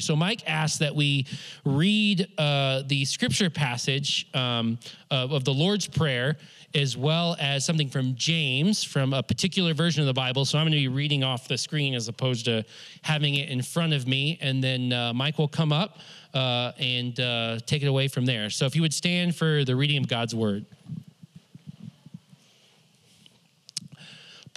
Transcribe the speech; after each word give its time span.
So, 0.00 0.16
Mike 0.16 0.42
asked 0.46 0.80
that 0.80 0.94
we 0.94 1.26
read 1.64 2.26
uh, 2.38 2.82
the 2.86 3.04
scripture 3.04 3.50
passage 3.50 4.26
um, 4.34 4.78
of, 5.10 5.32
of 5.32 5.44
the 5.44 5.52
Lord's 5.52 5.86
Prayer, 5.86 6.36
as 6.74 6.96
well 6.96 7.36
as 7.38 7.64
something 7.64 7.88
from 7.88 8.14
James 8.14 8.84
from 8.84 9.12
a 9.12 9.22
particular 9.22 9.74
version 9.74 10.00
of 10.02 10.06
the 10.06 10.14
Bible. 10.14 10.44
So, 10.44 10.58
I'm 10.58 10.64
going 10.64 10.72
to 10.72 10.78
be 10.78 10.88
reading 10.88 11.22
off 11.22 11.48
the 11.48 11.58
screen 11.58 11.94
as 11.94 12.08
opposed 12.08 12.44
to 12.46 12.64
having 13.02 13.34
it 13.36 13.48
in 13.48 13.62
front 13.62 13.92
of 13.92 14.06
me. 14.06 14.38
And 14.40 14.62
then 14.62 14.92
uh, 14.92 15.12
Mike 15.12 15.38
will 15.38 15.48
come 15.48 15.72
up 15.72 15.98
uh, 16.34 16.72
and 16.78 17.18
uh, 17.20 17.58
take 17.66 17.82
it 17.82 17.86
away 17.86 18.08
from 18.08 18.26
there. 18.26 18.50
So, 18.50 18.66
if 18.66 18.74
you 18.74 18.82
would 18.82 18.94
stand 18.94 19.36
for 19.36 19.64
the 19.64 19.76
reading 19.76 19.98
of 19.98 20.08
God's 20.08 20.34
word. 20.34 20.66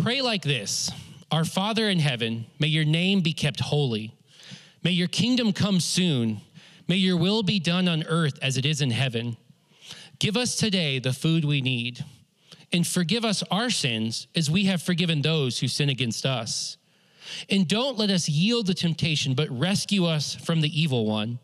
Pray 0.04 0.22
like 0.22 0.42
this 0.42 0.92
Our 1.32 1.46
Father 1.46 1.88
in 1.88 2.00
heaven, 2.00 2.46
may 2.60 2.68
your 2.68 2.84
name 2.84 3.22
be 3.22 3.32
kept 3.32 3.62
holy. 3.62 4.14
May 4.84 4.92
your 4.92 5.08
kingdom 5.08 5.54
come 5.54 5.80
soon. 5.80 6.42
May 6.88 6.98
your 6.98 7.18
will 7.18 7.44
be 7.44 7.60
done 7.60 7.88
on 7.88 8.04
earth 8.04 8.38
as 8.42 8.58
it 8.58 8.66
is 8.66 8.82
in 8.82 8.92
heaven. 8.92 9.38
Give 10.20 10.36
us 10.36 10.56
today 10.56 11.00
the 11.00 11.14
food 11.14 11.46
we 11.46 11.62
need, 11.62 12.04
and 12.72 12.86
forgive 12.86 13.24
us 13.26 13.44
our 13.50 13.70
sins 13.70 14.28
as 14.36 14.52
we 14.52 14.66
have 14.66 14.82
forgiven 14.82 15.22
those 15.22 15.60
who 15.60 15.68
sin 15.68 15.90
against 15.90 16.26
us. 16.26 16.78
And 17.50 17.68
don't 17.68 17.98
let 17.98 18.10
us 18.10 18.28
yield 18.28 18.68
to 18.68 18.74
temptation, 18.74 19.34
but 19.34 19.50
rescue 19.50 20.06
us 20.06 20.36
from 20.36 20.62
the 20.62 20.82
evil 20.82 21.06
one. 21.06 21.40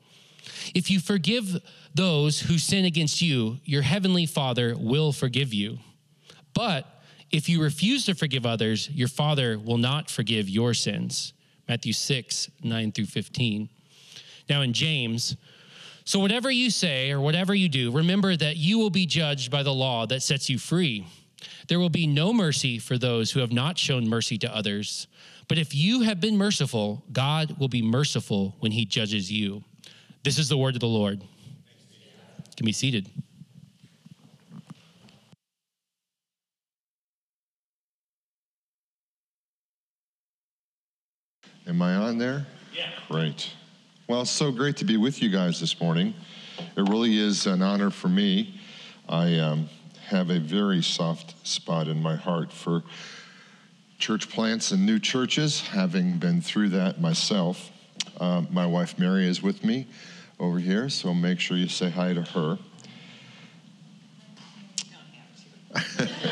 If 0.75 0.91
you 0.91 0.99
forgive 0.99 1.61
those 1.95 2.41
who 2.41 2.57
sin 2.57 2.85
against 2.85 3.21
you, 3.21 3.59
your 3.63 3.81
heavenly 3.81 4.25
Father 4.25 4.75
will 4.77 5.13
forgive 5.13 5.53
you. 5.53 5.79
But 6.53 6.85
if 7.31 7.47
you 7.47 7.61
refuse 7.61 8.05
to 8.05 8.15
forgive 8.15 8.45
others, 8.45 8.89
your 8.89 9.07
Father 9.07 9.57
will 9.57 9.77
not 9.77 10.09
forgive 10.09 10.49
your 10.49 10.73
sins. 10.73 11.33
Matthew 11.69 11.93
6, 11.93 12.49
9 12.63 12.91
through 12.91 13.05
15. 13.05 13.69
Now 14.49 14.61
in 14.61 14.73
James, 14.73 15.37
so 16.03 16.19
whatever 16.19 16.49
you 16.49 16.71
say 16.71 17.11
or 17.11 17.21
whatever 17.21 17.53
you 17.53 17.69
do, 17.69 17.91
remember 17.91 18.35
that 18.35 18.57
you 18.57 18.79
will 18.79 18.89
be 18.89 19.05
judged 19.05 19.51
by 19.51 19.61
the 19.61 19.73
law 19.73 20.07
that 20.07 20.23
sets 20.23 20.49
you 20.49 20.57
free. 20.57 21.05
There 21.67 21.79
will 21.79 21.89
be 21.89 22.07
no 22.07 22.33
mercy 22.33 22.79
for 22.79 22.97
those 22.97 23.31
who 23.31 23.39
have 23.41 23.51
not 23.51 23.77
shown 23.77 24.09
mercy 24.09 24.39
to 24.39 24.53
others. 24.53 25.05
But 25.47 25.59
if 25.59 25.75
you 25.75 26.01
have 26.01 26.19
been 26.19 26.35
merciful, 26.35 27.03
God 27.13 27.59
will 27.59 27.67
be 27.67 27.83
merciful 27.83 28.55
when 28.59 28.71
he 28.71 28.85
judges 28.85 29.31
you. 29.31 29.63
This 30.23 30.39
is 30.39 30.49
the 30.49 30.57
word 30.57 30.75
of 30.75 30.81
the 30.81 30.87
Lord. 30.87 31.21
You 31.21 32.55
can 32.57 32.65
be 32.65 32.71
seated. 32.71 33.09
Am 41.69 41.81
I 41.83 41.93
on 41.93 42.17
there? 42.17 42.47
Yeah. 42.73 42.89
Great. 43.07 43.51
Well, 44.07 44.21
it's 44.21 44.31
so 44.31 44.51
great 44.51 44.75
to 44.77 44.85
be 44.85 44.97
with 44.97 45.21
you 45.21 45.29
guys 45.29 45.59
this 45.59 45.79
morning. 45.79 46.15
It 46.75 46.89
really 46.89 47.19
is 47.19 47.45
an 47.45 47.61
honor 47.61 47.91
for 47.91 48.07
me. 48.07 48.59
I 49.07 49.37
um, 49.37 49.69
have 50.07 50.31
a 50.31 50.39
very 50.39 50.81
soft 50.81 51.35
spot 51.47 51.87
in 51.87 52.01
my 52.01 52.15
heart 52.15 52.51
for 52.51 52.81
church 53.99 54.31
plants 54.31 54.71
and 54.71 54.83
new 54.83 54.97
churches, 54.97 55.61
having 55.61 56.17
been 56.17 56.41
through 56.41 56.69
that 56.69 56.99
myself. 56.99 57.69
Uh, 58.19 58.41
my 58.49 58.65
wife 58.65 58.97
Mary 58.97 59.27
is 59.27 59.43
with 59.43 59.63
me 59.63 59.85
over 60.39 60.57
here, 60.57 60.89
so 60.89 61.13
make 61.13 61.39
sure 61.39 61.55
you 61.55 61.67
say 61.67 61.91
hi 61.91 62.15
to 62.15 62.23
her. 62.23 62.57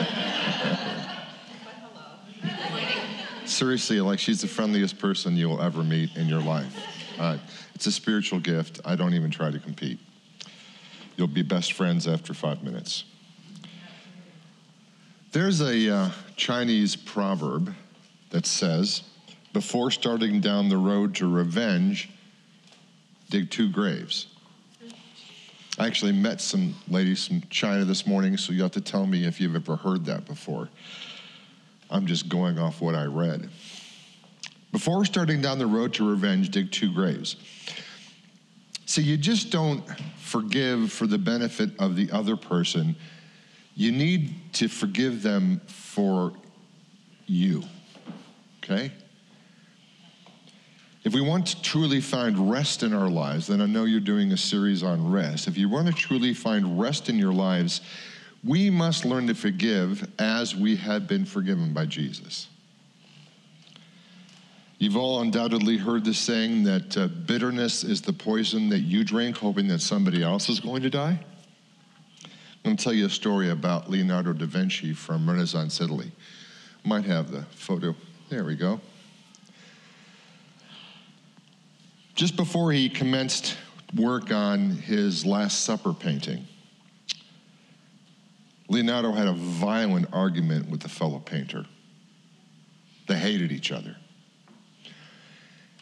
Seriously, 3.58 4.00
like 4.02 4.20
she's 4.20 4.42
the 4.42 4.48
friendliest 4.48 5.00
person 5.00 5.36
you 5.36 5.50
will 5.50 5.64
ever 5.64 5.84
meet 5.84 6.16
in 6.16 6.28
your 6.28 6.42
life. 6.42 6.72
Uh, 7.18 7.40
it's 7.74 7.88
a 7.88 7.92
spiritual 7.92 8.40
gift. 8.40 8.80
I 8.86 8.96
don't 8.96 9.16
even 9.16 9.32
try 9.32 9.50
to 9.50 9.58
compete. 9.58 9.98
You'll 11.16 11.26
be 11.26 11.42
best 11.42 11.74
friends 11.74 12.08
after 12.08 12.36
five 12.36 12.62
minutes. 12.62 13.06
There's 15.32 15.60
a 15.62 15.92
uh, 15.92 16.10
Chinese 16.36 16.96
proverb 16.96 17.74
that 18.30 18.46
says, 18.46 19.02
before 19.54 19.90
starting 19.90 20.40
down 20.40 20.70
the 20.70 20.78
road 20.78 21.16
to 21.16 21.28
revenge, 21.28 22.12
dig 23.32 23.50
two 23.50 23.72
graves. 23.72 24.28
I 25.80 25.88
actually 25.88 26.12
met 26.12 26.42
some 26.42 26.76
ladies 26.88 27.26
from 27.26 27.42
China 27.50 27.86
this 27.86 28.06
morning, 28.06 28.38
so 28.38 28.54
you 28.54 28.62
have 28.62 28.74
to 28.74 28.82
tell 28.82 29.08
me 29.08 29.26
if 29.26 29.42
you've 29.42 29.56
ever 29.56 29.78
heard 29.78 30.06
that 30.06 30.26
before. 30.26 30.70
I'm 31.90 32.06
just 32.06 32.30
going 32.30 32.60
off 32.60 32.82
what 32.82 32.96
I 32.96 33.06
read. 33.06 33.50
Before 34.72 35.06
starting 35.06 35.42
down 35.42 35.60
the 35.60 35.68
road 35.68 35.94
to 35.96 36.10
revenge, 36.10 36.50
dig 36.50 36.72
two 36.72 36.94
graves. 36.94 37.36
See, 38.86 39.02
you 39.02 39.18
just 39.18 39.52
don't 39.52 39.84
forgive 40.18 40.92
for 40.92 41.08
the 41.08 41.18
benefit 41.18 41.72
of 41.80 41.96
the 41.96 42.12
other 42.12 42.36
person. 42.36 42.96
You 43.76 43.92
need 43.92 44.54
to 44.54 44.68
forgive 44.68 45.22
them 45.22 45.62
for 45.68 46.34
you. 47.26 47.64
Okay? 48.64 48.92
If 51.04 51.14
we 51.14 51.22
want 51.22 51.48
to 51.48 51.62
truly 51.62 52.02
find 52.02 52.52
rest 52.52 52.84
in 52.84 52.94
our 52.94 53.10
lives, 53.10 53.48
then 53.48 53.62
I 53.62 53.66
know 53.66 53.86
you're 53.86 54.02
doing 54.02 54.34
a 54.34 54.38
series 54.38 54.84
on 54.84 55.10
rest. 55.10 55.48
If 55.48 55.58
you 55.58 55.70
want 55.70 55.88
to 55.88 55.94
truly 55.94 56.34
find 56.34 56.78
rest 56.78 57.08
in 57.08 57.18
your 57.18 57.32
lives, 57.32 57.82
we 58.48 58.70
must 58.70 59.04
learn 59.04 59.28
to 59.28 59.36
forgive 59.36 60.10
as 60.18 60.56
we 60.56 60.78
have 60.78 61.08
been 61.08 61.26
forgiven 61.26 61.74
by 61.74 61.86
Jesus. 61.86 62.48
You've 64.80 64.96
all 64.96 65.22
undoubtedly 65.22 65.78
heard 65.78 66.06
the 66.06 66.14
saying 66.14 66.64
that 66.64 66.96
uh, 66.96 67.08
bitterness 67.08 67.84
is 67.84 68.02
the 68.02 68.14
poison 68.14 68.70
that 68.70 68.80
you 68.80 69.04
drink, 69.04 69.36
hoping 69.38 69.68
that 69.68 69.82
somebody 69.82 70.24
else 70.24 70.50
is 70.50 70.60
going 70.60 70.84
to 70.84 70.90
die. 70.90 71.20
I'm 72.24 72.64
going 72.64 72.78
to 72.78 72.84
tell 72.84 72.94
you 72.94 73.08
a 73.08 73.10
story 73.10 73.50
about 73.50 73.90
Leonardo 73.90 74.34
da 74.34 74.46
Vinci 74.46 74.94
from 74.94 75.30
Renaissance 75.30 75.82
Italy. 75.82 76.12
Might 76.84 77.06
have 77.06 77.32
the 77.32 77.42
photo. 77.52 77.96
There 78.30 78.46
we 78.46 78.56
go. 78.56 78.80
Just 82.14 82.36
before 82.36 82.72
he 82.72 82.88
commenced 82.88 83.58
work 83.96 84.32
on 84.32 84.70
his 84.72 85.26
Last 85.26 85.64
Supper 85.64 85.94
painting, 85.94 86.48
Leonardo 88.70 89.12
had 89.12 89.28
a 89.28 89.34
violent 89.34 90.08
argument 90.12 90.70
with 90.70 90.84
a 90.86 90.90
fellow 90.90 91.20
painter. 91.20 91.66
They 93.08 93.18
hated 93.18 93.52
each 93.52 93.72
other. 93.72 93.96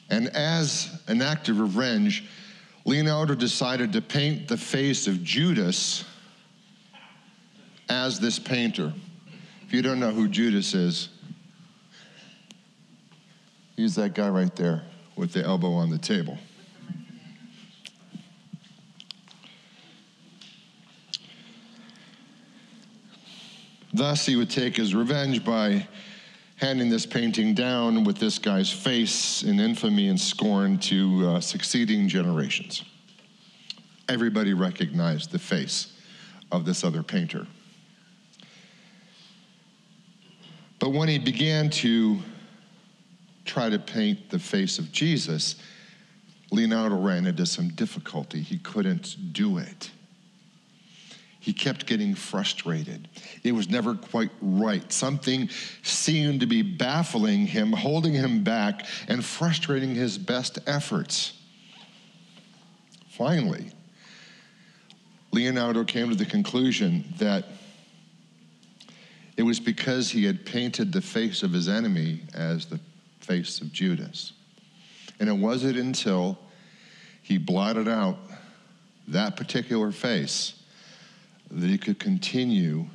And 0.09 0.27
as 0.29 1.01
an 1.07 1.21
act 1.21 1.49
of 1.49 1.59
revenge, 1.59 2.25
Leonardo 2.85 3.33
decided 3.33 3.91
to 3.93 4.01
paint 4.01 4.47
the 4.47 4.57
face 4.57 5.07
of 5.07 5.23
Judas 5.23 6.05
as 7.89 8.19
this 8.19 8.37
painter. 8.37 8.93
If 9.65 9.73
you 9.73 9.81
don't 9.81 9.99
know 9.99 10.11
who 10.11 10.27
Judas 10.27 10.75
is, 10.75 11.09
he's 13.75 13.95
that 13.95 14.13
guy 14.13 14.29
right 14.29 14.55
there 14.55 14.83
with 15.15 15.33
the 15.33 15.43
elbow 15.43 15.73
on 15.73 15.89
the 15.89 15.97
table. 15.97 16.37
Thus, 23.95 24.25
he 24.25 24.35
would 24.35 24.49
take 24.49 24.75
his 24.75 24.93
revenge 24.93 25.45
by 25.45 25.87
handing 26.57 26.89
this 26.89 27.05
painting 27.05 27.53
down 27.53 28.03
with 28.03 28.17
this 28.17 28.37
guy's 28.37 28.69
face 28.69 29.41
in 29.41 29.57
infamy 29.57 30.09
and 30.09 30.19
scorn 30.19 30.77
to 30.79 31.29
uh, 31.29 31.39
succeeding 31.39 32.09
generations. 32.09 32.83
Everybody 34.09 34.53
recognized 34.53 35.31
the 35.31 35.39
face 35.39 35.93
of 36.51 36.65
this 36.65 36.83
other 36.83 37.03
painter. 37.03 37.47
But 40.79 40.89
when 40.89 41.07
he 41.07 41.17
began 41.17 41.69
to 41.69 42.19
try 43.45 43.69
to 43.69 43.79
paint 43.79 44.29
the 44.29 44.39
face 44.39 44.77
of 44.77 44.91
Jesus, 44.91 45.55
Leonardo 46.51 46.99
ran 46.99 47.27
into 47.27 47.45
some 47.45 47.69
difficulty. 47.69 48.41
He 48.41 48.57
couldn't 48.57 49.31
do 49.31 49.57
it 49.57 49.89
he 51.45 51.53
kept 51.53 51.85
getting 51.85 52.15
frustrated. 52.15 53.07
It 53.43 53.51
was 53.51 53.69
never 53.69 53.93
quite 53.93 54.31
right. 54.41 54.91
Something 54.91 55.47
seemed 55.83 56.39
to 56.39 56.47
be 56.47 56.63
baffling 56.63 57.45
him, 57.45 57.71
holding 57.71 58.15
him 58.15 58.43
back, 58.43 58.87
and 59.07 59.23
frustrating 59.23 59.93
his 59.93 60.17
best 60.17 60.57
efforts. 60.65 61.33
Finally, 63.09 63.69
Leonardo 65.31 65.83
came 65.83 66.09
to 66.09 66.15
the 66.15 66.25
conclusion 66.25 67.13
that 67.19 67.45
it 69.37 69.43
was 69.43 69.59
because 69.59 70.09
he 70.09 70.25
had 70.25 70.47
painted 70.47 70.91
the 70.91 71.01
face 71.01 71.43
of 71.43 71.53
his 71.53 71.69
enemy 71.69 72.21
as 72.33 72.65
the 72.65 72.79
face 73.19 73.61
of 73.61 73.71
Judas. 73.71 74.33
And 75.19 75.29
it 75.29 75.37
wasn't 75.37 75.77
until 75.77 76.39
he 77.21 77.37
blotted 77.37 77.87
out 77.87 78.17
that 79.07 79.35
particular 79.35 79.91
face 79.91 80.55
that 81.51 81.69
he 81.69 81.77
could 81.77 81.99
continue 81.99 82.87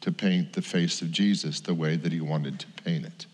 to 0.00 0.12
paint 0.12 0.52
the 0.52 0.62
face 0.62 1.02
of 1.02 1.10
Jesus 1.10 1.60
the 1.60 1.74
way 1.74 1.96
that 1.96 2.12
he 2.12 2.20
wanted 2.20 2.60
to 2.60 2.66
paint 2.82 3.04
it. 3.04 3.26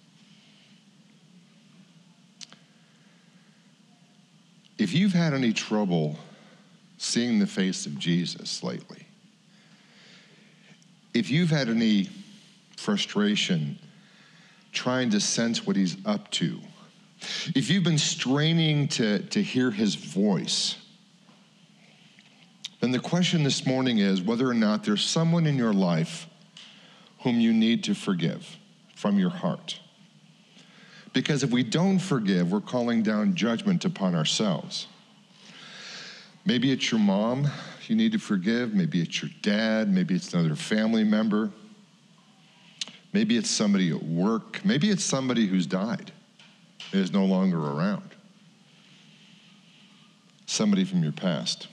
if 4.82 4.92
you've 4.92 5.12
had 5.12 5.32
any 5.32 5.52
trouble 5.52 6.16
seeing 6.98 7.38
the 7.38 7.46
face 7.46 7.86
of 7.86 7.98
Jesus 7.98 8.62
lately, 8.62 9.06
if 11.14 11.30
you've 11.30 11.50
had 11.50 11.68
any 11.68 12.08
frustration 12.76 13.78
trying 14.72 15.10
to 15.10 15.20
sense 15.20 15.66
what 15.66 15.76
he's 15.76 15.96
up 16.04 16.30
to, 16.32 16.58
if 17.54 17.70
you've 17.70 17.84
been 17.84 17.98
straining 17.98 18.88
to, 18.88 19.20
to 19.20 19.42
hear 19.42 19.70
his 19.70 19.94
voice, 19.94 20.76
then 22.82 22.90
the 22.90 22.98
question 22.98 23.44
this 23.44 23.64
morning 23.64 23.98
is 23.98 24.20
whether 24.20 24.48
or 24.48 24.54
not 24.54 24.82
there's 24.82 25.04
someone 25.04 25.46
in 25.46 25.56
your 25.56 25.72
life 25.72 26.26
whom 27.20 27.38
you 27.38 27.52
need 27.52 27.84
to 27.84 27.94
forgive 27.94 28.56
from 28.96 29.20
your 29.20 29.30
heart. 29.30 29.78
Because 31.12 31.44
if 31.44 31.50
we 31.50 31.62
don't 31.62 32.00
forgive, 32.00 32.50
we're 32.50 32.60
calling 32.60 33.04
down 33.04 33.36
judgment 33.36 33.84
upon 33.84 34.16
ourselves. 34.16 34.88
Maybe 36.44 36.72
it's 36.72 36.90
your 36.90 37.00
mom 37.00 37.48
you 37.86 37.94
need 37.94 38.12
to 38.12 38.18
forgive. 38.18 38.74
Maybe 38.74 39.00
it's 39.00 39.22
your 39.22 39.30
dad. 39.42 39.88
Maybe 39.88 40.14
it's 40.14 40.34
another 40.34 40.56
family 40.56 41.04
member. 41.04 41.50
Maybe 43.12 43.36
it's 43.36 43.50
somebody 43.50 43.90
at 43.90 44.02
work. 44.02 44.64
Maybe 44.64 44.90
it's 44.90 45.04
somebody 45.04 45.46
who's 45.46 45.66
died 45.66 46.10
and 46.92 47.00
is 47.00 47.12
no 47.12 47.24
longer 47.24 47.58
around. 47.58 48.10
Somebody 50.46 50.84
from 50.84 51.02
your 51.02 51.12
past. 51.12 51.68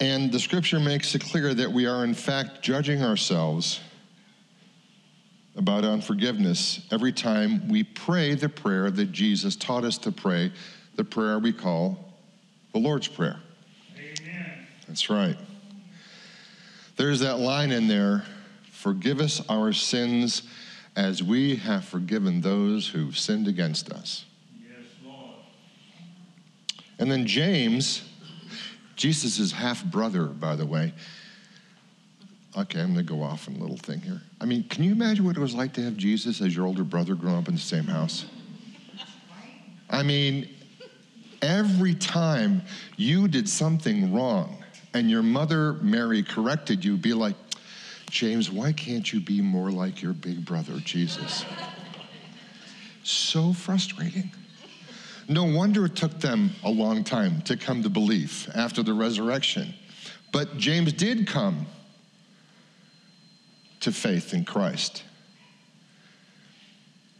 And 0.00 0.30
the 0.30 0.38
scripture 0.38 0.78
makes 0.78 1.14
it 1.14 1.22
clear 1.22 1.54
that 1.54 1.70
we 1.70 1.86
are, 1.86 2.04
in 2.04 2.14
fact, 2.14 2.62
judging 2.62 3.02
ourselves 3.02 3.80
about 5.56 5.84
unforgiveness 5.84 6.86
every 6.92 7.12
time 7.12 7.68
we 7.68 7.82
pray 7.82 8.34
the 8.34 8.48
prayer 8.48 8.90
that 8.92 9.10
Jesus 9.10 9.56
taught 9.56 9.84
us 9.84 9.98
to 9.98 10.12
pray, 10.12 10.52
the 10.94 11.04
prayer 11.04 11.38
we 11.38 11.52
call 11.52 11.98
the 12.72 12.78
Lord's 12.78 13.08
Prayer. 13.08 13.40
Amen. 13.96 14.66
That's 14.86 15.10
right. 15.10 15.36
There's 16.96 17.20
that 17.20 17.38
line 17.38 17.72
in 17.72 17.88
there 17.88 18.24
forgive 18.70 19.20
us 19.20 19.42
our 19.48 19.72
sins 19.72 20.42
as 20.94 21.22
we 21.22 21.56
have 21.56 21.84
forgiven 21.84 22.40
those 22.40 22.86
who've 22.88 23.18
sinned 23.18 23.48
against 23.48 23.90
us. 23.90 24.24
Yes, 24.62 24.86
Lord. 25.04 25.34
And 27.00 27.10
then 27.10 27.26
James, 27.26 28.08
Jesus' 28.98 29.52
half 29.52 29.84
brother, 29.84 30.24
by 30.24 30.56
the 30.56 30.66
way. 30.66 30.92
Okay, 32.56 32.80
I'm 32.80 32.92
going 32.92 33.06
to 33.06 33.12
go 33.12 33.22
off 33.22 33.48
on 33.48 33.54
a 33.54 33.58
little 33.58 33.76
thing 33.76 34.00
here. 34.00 34.20
I 34.40 34.44
mean, 34.44 34.64
can 34.64 34.82
you 34.82 34.90
imagine 34.90 35.24
what 35.24 35.36
it 35.36 35.40
was 35.40 35.54
like 35.54 35.72
to 35.74 35.82
have 35.82 35.96
Jesus 35.96 36.40
as 36.40 36.54
your 36.54 36.66
older 36.66 36.82
brother 36.82 37.14
growing 37.14 37.38
up 37.38 37.48
in 37.48 37.54
the 37.54 37.60
same 37.60 37.84
house? 37.84 38.26
I 39.88 40.02
mean, 40.02 40.48
every 41.40 41.94
time 41.94 42.62
you 42.96 43.28
did 43.28 43.48
something 43.48 44.12
wrong 44.12 44.64
and 44.92 45.08
your 45.08 45.22
mother 45.22 45.74
Mary 45.74 46.24
corrected 46.24 46.84
you, 46.84 46.96
be 46.96 47.14
like, 47.14 47.36
James, 48.10 48.50
why 48.50 48.72
can't 48.72 49.12
you 49.12 49.20
be 49.20 49.40
more 49.40 49.70
like 49.70 50.02
your 50.02 50.12
big 50.12 50.44
brother, 50.44 50.78
Jesus? 50.80 51.44
So 53.04 53.52
frustrating. 53.52 54.32
No 55.28 55.44
wonder 55.44 55.84
it 55.84 55.94
took 55.94 56.20
them 56.20 56.50
a 56.64 56.70
long 56.70 57.04
time 57.04 57.42
to 57.42 57.56
come 57.56 57.82
to 57.82 57.90
belief 57.90 58.48
after 58.54 58.82
the 58.82 58.94
resurrection. 58.94 59.74
But 60.32 60.56
James 60.56 60.92
did 60.92 61.26
come 61.26 61.66
to 63.80 63.92
faith 63.92 64.32
in 64.32 64.44
Christ. 64.44 65.04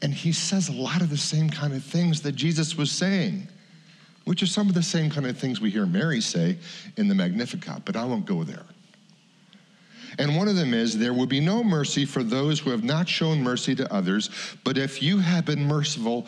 And 0.01 0.15
he 0.15 0.33
says 0.33 0.69
a 0.69 0.73
lot 0.73 1.03
of 1.03 1.11
the 1.11 1.17
same 1.17 1.51
kind 1.51 1.75
of 1.75 1.85
things 1.85 2.23
that 2.23 2.33
Jesus 2.33 2.77
was 2.77 2.91
saying 2.91 3.49
which 4.29 4.43
are 4.43 4.47
some 4.47 4.69
of 4.69 4.75
the 4.75 4.83
same 4.83 5.09
kind 5.09 5.27
of 5.27 5.39
things 5.39 5.59
we 5.59 5.71
hear 5.71 5.87
Mary 5.87 6.21
say 6.21 6.59
in 6.99 7.09
the 7.09 7.15
Magnificat, 7.15 7.81
but 7.87 7.97
I 7.97 8.05
won't 8.05 8.27
go 8.27 8.45
there. 8.45 8.67
And 10.19 10.37
one 10.37 10.49
of 10.49 10.57
them 10.57 10.75
is, 10.75 10.99
There 10.99 11.15
will 11.15 11.27
be 11.27 11.41
no 11.41 11.63
mercy 11.63 12.05
for 12.05 12.23
those 12.23 12.59
who 12.59 12.71
have 12.71 12.83
not 12.83 13.09
shown 13.09 13.41
mercy 13.41 13.75
to 13.77 13.93
others, 13.93 14.31
but 14.65 14.77
if 14.77 15.01
you 15.01 15.19
have 15.19 15.45
been 15.45 15.65
merciful, 15.65 16.27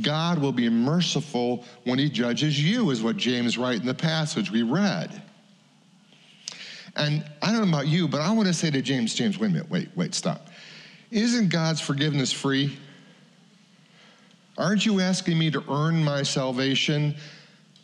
God 0.00 0.38
will 0.38 0.52
be 0.52 0.68
merciful 0.68 1.64
when 1.84 1.98
he 1.98 2.08
judges 2.08 2.62
you, 2.62 2.90
is 2.90 3.02
what 3.02 3.16
James 3.16 3.58
writes 3.58 3.80
in 3.80 3.86
the 3.86 3.94
passage 3.94 4.50
we 4.50 4.62
read. 4.62 5.22
And 6.94 7.24
I 7.40 7.50
don't 7.50 7.62
know 7.62 7.76
about 7.76 7.88
you, 7.88 8.06
but 8.06 8.20
I 8.20 8.30
want 8.32 8.48
to 8.48 8.54
say 8.54 8.70
to 8.70 8.82
James, 8.82 9.14
James, 9.14 9.38
wait 9.38 9.48
a 9.48 9.50
minute, 9.50 9.70
wait, 9.70 9.88
wait, 9.96 10.14
stop. 10.14 10.48
Isn't 11.10 11.48
God's 11.48 11.80
forgiveness 11.80 12.32
free? 12.32 12.78
Aren't 14.56 14.86
you 14.86 15.00
asking 15.00 15.38
me 15.38 15.50
to 15.50 15.64
earn 15.70 16.04
my 16.04 16.22
salvation 16.22 17.16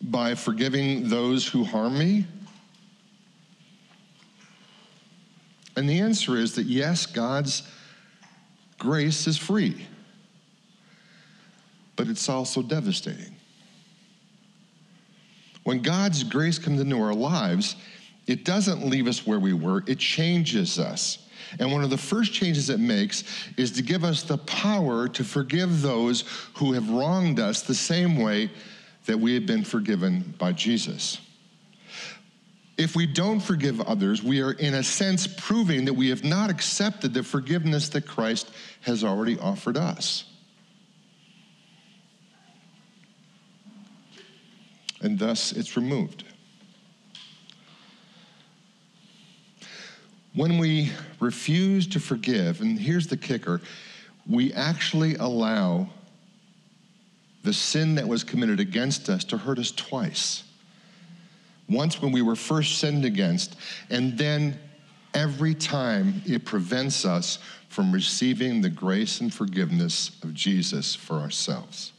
by 0.03 0.35
forgiving 0.35 1.09
those 1.09 1.47
who 1.47 1.65
harm 1.65 1.99
me? 1.99 2.27
And 5.79 5.89
the 5.89 6.01
answer 6.01 6.37
is 6.37 6.57
that 6.57 6.67
yes, 6.67 7.07
God's 7.07 7.63
grace 8.81 9.29
is 9.29 9.37
free, 9.37 9.87
but 11.95 12.09
it's 12.09 12.29
also 12.29 12.63
devastating. 12.63 13.37
When 15.63 15.81
God's 15.81 16.25
grace 16.25 16.59
comes 16.59 16.81
into 16.81 17.01
our 17.01 17.15
lives, 17.15 17.77
it 18.27 18.45
doesn't 18.45 18.89
leave 18.89 19.07
us 19.07 19.25
where 19.25 19.39
we 19.39 19.53
were, 19.53 19.85
it 19.87 20.01
changes 20.01 20.81
us. 20.81 21.19
And 21.61 21.71
one 21.71 21.85
of 21.85 21.91
the 21.91 21.97
first 21.97 22.33
changes 22.33 22.71
it 22.71 22.81
makes 22.81 23.23
is 23.57 23.71
to 23.73 23.83
give 23.83 24.03
us 24.03 24.25
the 24.25 24.39
power 24.39 25.07
to 25.07 25.23
forgive 25.23 25.81
those 25.81 26.25
who 26.55 26.73
have 26.73 26.91
wronged 26.91 27.39
us 27.39 27.63
the 27.63 27.73
same 27.73 28.17
way 28.17 28.51
that 29.07 29.17
we 29.17 29.33
have 29.35 29.47
been 29.47 29.63
forgiven 29.63 30.35
by 30.39 30.51
Jesus. 30.51 31.19
If 32.79 32.95
we 32.95 33.07
don't 33.07 33.41
forgive 33.41 33.81
others, 33.81 34.23
we 34.23 34.41
are 34.41 34.53
in 34.53 34.75
a 34.75 34.85
sense 34.85 35.27
proving 35.27 35.85
that 35.87 35.95
we 35.95 36.11
have 36.11 36.23
not 36.23 36.49
accepted 36.49 37.13
the 37.13 37.25
forgiveness 37.25 37.89
that 37.89 38.07
Christ 38.07 38.53
has 38.83 39.03
already 39.03 39.37
offered 39.37 39.77
us. 39.77 40.25
And 45.01 45.19
thus 45.19 45.51
it's 45.51 45.77
removed. 45.77 46.23
When 50.35 50.59
we 50.59 50.93
refuse 51.19 51.89
to 51.89 51.99
forgive, 51.99 52.61
and 52.61 52.79
here's 52.79 53.09
the 53.09 53.17
kicker, 53.17 53.61
we 54.29 54.53
actually 54.53 55.17
allow 55.17 55.89
the 57.43 57.53
sin 57.53 57.97
that 57.97 58.07
was 58.07 58.23
committed 58.23 58.61
against 58.61 59.09
us 59.09 59.25
to 59.25 59.39
hurt 59.39 59.59
us 59.59 59.73
twice. 59.73 60.45
Once 61.69 62.01
when 62.01 62.13
we 62.13 62.23
were 62.23 62.37
first 62.37 62.79
sinned 62.79 63.05
against, 63.05 63.57
and 63.91 64.17
then 64.17 64.59
every 65.15 65.55
time 65.55 66.23
it 66.27 66.45
prevents 66.45 67.05
us 67.05 67.39
from 67.69 67.93
receiving 67.93 68.61
the 68.61 68.71
grace 68.71 69.21
and 69.21 69.33
forgiveness 69.33 70.11
of 70.23 70.33
Jesus 70.35 70.95
for 70.95 71.15
ourselves. 71.17 71.93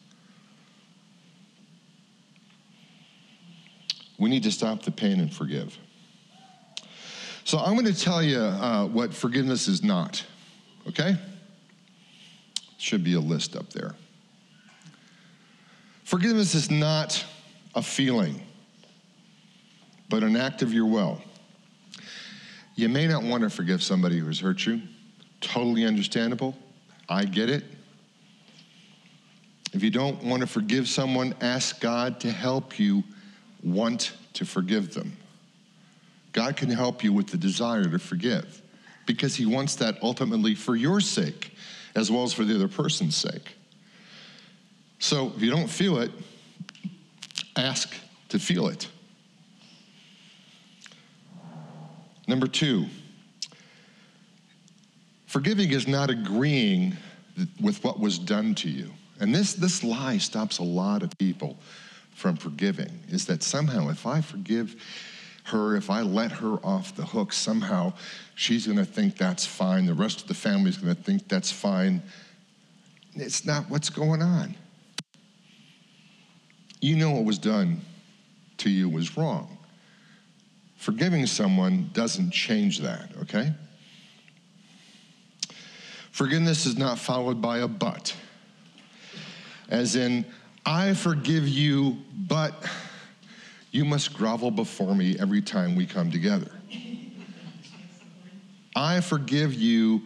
We 4.17 4.29
need 4.29 4.43
to 4.43 4.51
stop 4.51 4.83
the 4.83 4.91
pain 4.91 5.19
and 5.19 5.33
forgive. 5.33 5.77
So 7.45 7.57
I'm 7.57 7.73
going 7.73 7.85
to 7.85 7.99
tell 7.99 8.21
you 8.21 8.39
uh, 8.39 8.85
what 8.85 9.13
forgiveness 9.13 9.67
is 9.67 9.81
not, 9.81 10.23
okay? 10.87 11.17
Should 12.77 13.03
be 13.03 13.13
a 13.13 13.19
list 13.19 13.55
up 13.55 13.71
there. 13.71 13.95
Forgiveness 16.03 16.53
is 16.55 16.69
not 16.69 17.23
a 17.75 17.81
feeling, 17.81 18.41
but 20.09 20.23
an 20.23 20.35
act 20.35 20.61
of 20.61 20.73
your 20.73 20.85
will. 20.85 21.21
You 22.75 22.89
may 22.89 23.07
not 23.07 23.23
want 23.23 23.43
to 23.43 23.49
forgive 23.49 23.83
somebody 23.83 24.19
who 24.19 24.27
has 24.27 24.39
hurt 24.39 24.65
you. 24.65 24.81
Totally 25.41 25.85
understandable. 25.85 26.55
I 27.07 27.25
get 27.25 27.49
it. 27.49 27.63
If 29.73 29.83
you 29.83 29.91
don't 29.91 30.23
want 30.23 30.41
to 30.41 30.47
forgive 30.47 30.87
someone, 30.87 31.35
ask 31.41 31.79
God 31.79 32.19
to 32.21 32.31
help 32.31 32.79
you 32.79 33.03
want 33.63 34.13
to 34.33 34.45
forgive 34.45 34.93
them. 34.93 35.15
God 36.31 36.55
can 36.55 36.69
help 36.69 37.03
you 37.03 37.13
with 37.13 37.27
the 37.27 37.37
desire 37.37 37.83
to 37.83 37.99
forgive 37.99 38.61
because 39.05 39.35
He 39.35 39.45
wants 39.45 39.75
that 39.75 40.01
ultimately 40.01 40.55
for 40.55 40.75
your 40.75 41.01
sake 41.01 41.51
as 41.95 42.11
well 42.11 42.23
as 42.23 42.33
for 42.33 42.45
the 42.45 42.55
other 42.55 42.67
person's 42.67 43.15
sake. 43.15 43.55
So 44.99 45.33
if 45.35 45.41
you 45.41 45.51
don't 45.51 45.69
feel 45.69 45.99
it, 45.99 46.11
ask 47.55 47.93
to 48.29 48.39
feel 48.39 48.67
it. 48.67 48.87
Number 52.29 52.45
two, 52.45 52.85
forgiving 55.25 55.71
is 55.71 55.87
not 55.87 56.11
agreeing 56.11 56.95
with 57.59 57.83
what 57.83 57.99
was 57.99 58.19
done 58.19 58.53
to 58.53 58.69
you. 58.69 58.91
And 59.19 59.33
this, 59.33 59.53
this 59.53 59.83
lie 59.83 60.19
stops 60.19 60.59
a 60.59 60.63
lot 60.63 61.01
of 61.01 61.17
people 61.17 61.57
from 62.13 62.35
forgiving, 62.35 62.99
is 63.07 63.25
that 63.25 63.41
somehow 63.41 63.89
if 63.89 64.05
I 64.05 64.21
forgive 64.21 64.75
her, 65.45 65.75
if 65.75 65.89
I 65.89 66.01
let 66.03 66.31
her 66.33 66.57
off 66.63 66.95
the 66.95 67.03
hook, 67.03 67.33
somehow 67.33 67.93
she's 68.35 68.67
going 68.67 68.77
to 68.77 68.85
think 68.85 69.17
that's 69.17 69.47
fine. 69.47 69.87
The 69.87 69.95
rest 69.95 70.21
of 70.21 70.27
the 70.27 70.35
family 70.35 70.69
is 70.69 70.77
going 70.77 70.95
to 70.95 71.01
think 71.01 71.27
that's 71.27 71.51
fine. 71.51 71.99
It's 73.15 73.43
not 73.43 73.67
what's 73.71 73.89
going 73.89 74.21
on. 74.21 74.53
you 76.79 76.95
know 76.95 77.09
what 77.09 77.25
was 77.25 77.39
done 77.39 77.81
to 78.57 78.69
you 78.69 78.87
was 78.87 79.17
wrong. 79.17 79.58
Forgiving 80.79 81.25
someone 81.25 81.89
doesn't 81.91 82.31
change 82.31 82.79
that, 82.79 83.11
okay? 83.23 83.51
Forgiveness 86.09 86.65
is 86.65 86.77
not 86.77 86.97
followed 86.97 87.41
by 87.41 87.57
a 87.59 87.67
but. 87.67 88.15
As 89.67 89.97
in, 89.97 90.25
I 90.65 90.93
forgive 90.93 91.49
you, 91.49 91.97
but 92.17 92.53
you 93.71 93.83
must 93.83 94.13
grovel 94.13 94.51
before 94.51 94.95
me 94.95 95.19
every 95.19 95.41
time 95.41 95.75
we 95.75 95.85
come 95.85 96.11
together. 96.11 96.49
I 98.73 99.01
forgive 99.01 99.53
you, 99.53 100.03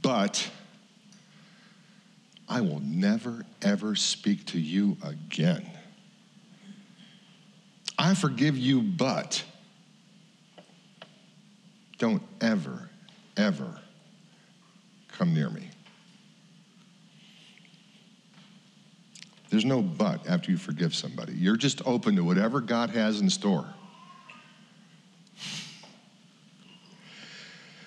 but 0.00 0.50
I 2.48 2.62
will 2.62 2.80
never, 2.80 3.44
ever 3.60 3.94
speak 3.94 4.46
to 4.46 4.58
you 4.58 4.96
again. 5.02 5.68
I 7.98 8.14
forgive 8.14 8.56
you, 8.56 8.80
but 8.80 9.44
don't 11.98 12.22
ever, 12.40 12.88
ever 13.36 13.80
come 15.08 15.34
near 15.34 15.50
me. 15.50 15.68
There's 19.50 19.64
no 19.64 19.82
but 19.82 20.26
after 20.28 20.50
you 20.50 20.58
forgive 20.58 20.94
somebody. 20.94 21.32
You're 21.32 21.56
just 21.56 21.86
open 21.86 22.16
to 22.16 22.24
whatever 22.24 22.60
God 22.60 22.90
has 22.90 23.20
in 23.20 23.30
store. 23.30 23.66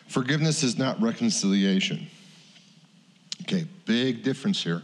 Forgiveness 0.08 0.64
is 0.64 0.78
not 0.78 1.02
reconciliation. 1.02 2.08
Okay, 3.44 3.66
big 3.86 4.24
difference 4.24 4.62
here. 4.62 4.84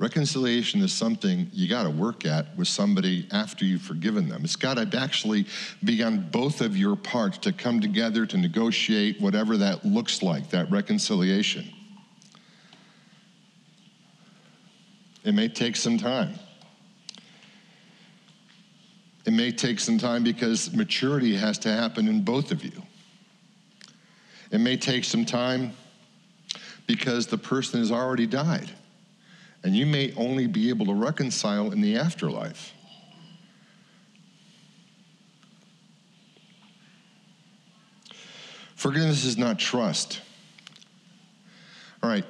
Reconciliation 0.00 0.80
is 0.80 0.94
something 0.94 1.50
you 1.52 1.68
got 1.68 1.82
to 1.82 1.90
work 1.90 2.24
at 2.24 2.56
with 2.56 2.68
somebody 2.68 3.28
after 3.32 3.66
you've 3.66 3.82
forgiven 3.82 4.30
them. 4.30 4.44
It's 4.44 4.56
got 4.56 4.78
to 4.78 4.98
actually 4.98 5.44
be 5.84 6.02
on 6.02 6.30
both 6.30 6.62
of 6.62 6.74
your 6.74 6.96
parts 6.96 7.36
to 7.38 7.52
come 7.52 7.82
together 7.82 8.24
to 8.24 8.38
negotiate 8.38 9.20
whatever 9.20 9.58
that 9.58 9.84
looks 9.84 10.22
like, 10.22 10.48
that 10.50 10.70
reconciliation. 10.70 11.70
It 15.22 15.34
may 15.34 15.48
take 15.48 15.76
some 15.76 15.98
time. 15.98 16.32
It 19.26 19.34
may 19.34 19.52
take 19.52 19.80
some 19.80 19.98
time 19.98 20.24
because 20.24 20.74
maturity 20.74 21.36
has 21.36 21.58
to 21.58 21.70
happen 21.70 22.08
in 22.08 22.24
both 22.24 22.52
of 22.52 22.64
you. 22.64 22.82
It 24.50 24.60
may 24.60 24.78
take 24.78 25.04
some 25.04 25.26
time 25.26 25.74
because 26.86 27.26
the 27.26 27.36
person 27.36 27.80
has 27.80 27.92
already 27.92 28.26
died. 28.26 28.70
And 29.62 29.76
you 29.76 29.84
may 29.86 30.14
only 30.16 30.46
be 30.46 30.68
able 30.70 30.86
to 30.86 30.94
reconcile 30.94 31.70
in 31.70 31.80
the 31.80 31.96
afterlife. 31.96 32.72
Forgiveness 38.74 39.26
is 39.26 39.36
not 39.36 39.58
trust. 39.58 40.22
All 42.02 42.08
right, 42.08 42.24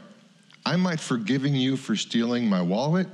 I 0.66 0.74
might 0.74 0.98
forgiving 0.98 1.54
you 1.54 1.76
for 1.76 1.94
stealing 1.94 2.48
my 2.48 2.60
wallet, 2.60 3.06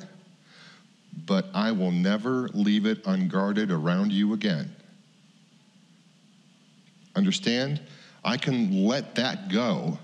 but 1.27 1.47
I 1.53 1.73
will 1.73 1.91
never 1.91 2.49
leave 2.55 2.87
it 2.87 3.07
unguarded 3.07 3.71
around 3.71 4.11
you 4.13 4.33
again. 4.33 4.75
Understand? 7.15 7.83
I 8.25 8.39
can 8.39 8.87
let 8.87 9.17
that 9.17 9.51
go, 9.51 9.99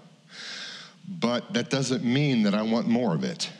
but 1.08 1.54
that 1.54 1.70
doesn't 1.70 2.04
mean 2.04 2.42
that 2.42 2.54
I 2.54 2.60
want 2.60 2.86
more 2.86 3.14
of 3.14 3.24
it. 3.24 3.50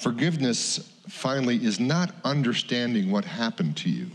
Forgiveness, 0.00 0.90
finally, 1.10 1.62
is 1.62 1.78
not 1.78 2.14
understanding 2.24 3.10
what 3.10 3.26
happened 3.26 3.76
to 3.76 3.90
you. 3.90 4.06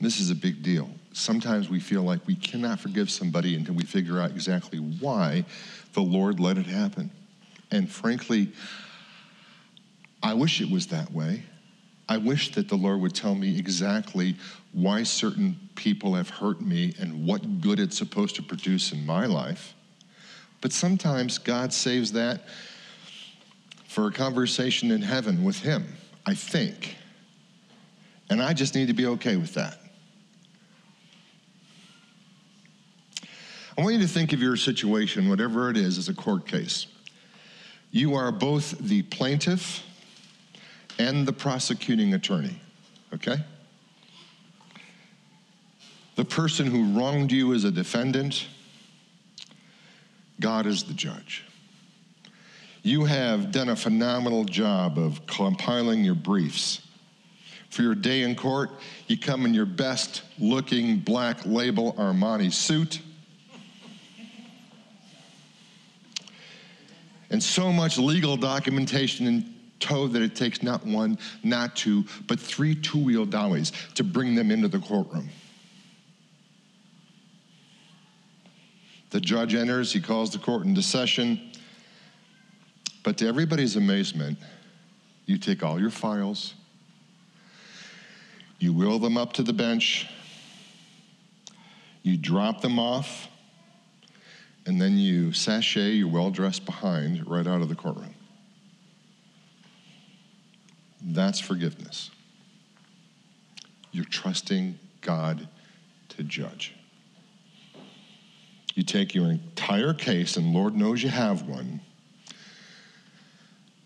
This 0.00 0.20
is 0.20 0.30
a 0.30 0.34
big 0.36 0.62
deal. 0.62 0.88
Sometimes 1.12 1.68
we 1.68 1.80
feel 1.80 2.04
like 2.04 2.24
we 2.28 2.36
cannot 2.36 2.78
forgive 2.78 3.10
somebody 3.10 3.56
until 3.56 3.74
we 3.74 3.82
figure 3.82 4.20
out 4.20 4.30
exactly 4.30 4.78
why 4.78 5.44
the 5.92 6.02
Lord 6.02 6.38
let 6.38 6.56
it 6.56 6.66
happen. 6.66 7.10
And 7.72 7.90
frankly, 7.90 8.52
I 10.22 10.34
wish 10.34 10.60
it 10.60 10.70
was 10.70 10.86
that 10.88 11.10
way. 11.10 11.42
I 12.08 12.18
wish 12.18 12.52
that 12.52 12.68
the 12.68 12.76
Lord 12.76 13.00
would 13.00 13.14
tell 13.14 13.34
me 13.34 13.58
exactly 13.58 14.36
why 14.72 15.02
certain 15.02 15.58
people 15.74 16.14
have 16.14 16.30
hurt 16.30 16.60
me 16.60 16.94
and 17.00 17.26
what 17.26 17.60
good 17.60 17.80
it's 17.80 17.98
supposed 17.98 18.36
to 18.36 18.42
produce 18.42 18.92
in 18.92 19.04
my 19.04 19.26
life. 19.26 19.74
But 20.60 20.72
sometimes 20.72 21.38
God 21.38 21.72
saves 21.72 22.12
that 22.12 22.42
for 23.92 24.06
a 24.06 24.10
conversation 24.10 24.90
in 24.90 25.02
heaven 25.02 25.44
with 25.44 25.58
Him, 25.58 25.84
I 26.24 26.32
think. 26.32 26.96
And 28.30 28.42
I 28.42 28.54
just 28.54 28.74
need 28.74 28.88
to 28.88 28.94
be 28.94 29.04
okay 29.04 29.36
with 29.36 29.52
that. 29.52 29.78
I 33.76 33.82
want 33.82 33.94
you 33.94 34.00
to 34.00 34.08
think 34.08 34.32
of 34.32 34.40
your 34.40 34.56
situation, 34.56 35.28
whatever 35.28 35.68
it 35.68 35.76
is, 35.76 35.98
as 35.98 36.08
a 36.08 36.14
court 36.14 36.46
case. 36.46 36.86
You 37.90 38.14
are 38.14 38.32
both 38.32 38.78
the 38.78 39.02
plaintiff 39.02 39.84
and 40.98 41.28
the 41.28 41.32
prosecuting 41.34 42.14
attorney, 42.14 42.58
okay? 43.12 43.44
The 46.16 46.24
person 46.24 46.64
who 46.64 46.98
wronged 46.98 47.30
you 47.30 47.52
is 47.52 47.64
a 47.64 47.70
defendant, 47.70 48.46
God 50.40 50.64
is 50.64 50.84
the 50.84 50.94
judge. 50.94 51.44
You 52.82 53.04
have 53.04 53.52
done 53.52 53.68
a 53.68 53.76
phenomenal 53.76 54.44
job 54.44 54.98
of 54.98 55.24
compiling 55.26 56.02
your 56.04 56.16
briefs. 56.16 56.80
For 57.70 57.82
your 57.82 57.94
day 57.94 58.22
in 58.22 58.34
court, 58.34 58.70
you 59.06 59.16
come 59.16 59.46
in 59.46 59.54
your 59.54 59.66
best 59.66 60.22
looking 60.38 60.98
black 60.98 61.46
label 61.46 61.94
Armani 61.94 62.52
suit. 62.52 63.00
And 67.30 67.42
so 67.42 67.72
much 67.72 67.98
legal 67.98 68.36
documentation 68.36 69.26
in 69.26 69.54
tow 69.78 70.06
that 70.08 70.20
it 70.20 70.34
takes 70.34 70.62
not 70.62 70.84
one, 70.84 71.18
not 71.42 71.76
two, 71.76 72.04
but 72.26 72.38
three 72.38 72.74
two 72.74 72.98
wheel 72.98 73.24
dollies 73.24 73.72
to 73.94 74.04
bring 74.04 74.34
them 74.34 74.50
into 74.50 74.68
the 74.68 74.80
courtroom. 74.80 75.30
The 79.10 79.20
judge 79.20 79.54
enters, 79.54 79.92
he 79.92 80.00
calls 80.00 80.30
the 80.30 80.38
court 80.38 80.66
into 80.66 80.82
session. 80.82 81.51
But 83.02 83.18
to 83.18 83.26
everybody's 83.26 83.76
amazement, 83.76 84.38
you 85.26 85.38
take 85.38 85.62
all 85.62 85.80
your 85.80 85.90
files, 85.90 86.54
you 88.58 88.72
wheel 88.72 88.98
them 88.98 89.16
up 89.16 89.32
to 89.34 89.42
the 89.42 89.52
bench, 89.52 90.08
you 92.02 92.16
drop 92.16 92.60
them 92.60 92.78
off, 92.78 93.28
and 94.66 94.80
then 94.80 94.96
you 94.96 95.32
sashay 95.32 95.92
your 95.92 96.08
well 96.08 96.30
dressed 96.30 96.64
behind 96.64 97.28
right 97.28 97.46
out 97.46 97.60
of 97.60 97.68
the 97.68 97.74
courtroom. 97.74 98.14
That's 101.00 101.40
forgiveness. 101.40 102.10
You're 103.90 104.04
trusting 104.04 104.78
God 105.00 105.48
to 106.10 106.22
judge. 106.22 106.74
You 108.74 108.84
take 108.84 109.14
your 109.14 109.30
entire 109.30 109.92
case, 109.92 110.36
and 110.36 110.54
Lord 110.54 110.76
knows 110.76 111.02
you 111.02 111.10
have 111.10 111.42
one 111.42 111.80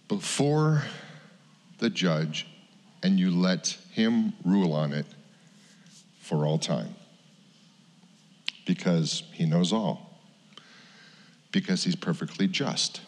before 0.09 0.83
the 1.79 1.91
judge 1.91 2.47
and 3.03 3.19
you 3.19 3.31
let 3.31 3.77
him 3.93 4.33
rule 4.45 4.73
on 4.73 4.93
it 4.93 5.07
for 6.21 6.47
all 6.47 6.59
time. 6.59 6.95
Because 8.67 9.23
he 9.33 9.47
knows 9.47 9.73
all. 9.73 10.21
Because 11.53 11.85
he's 11.85 11.97
perfectly 11.97 12.49
just. 12.49 13.01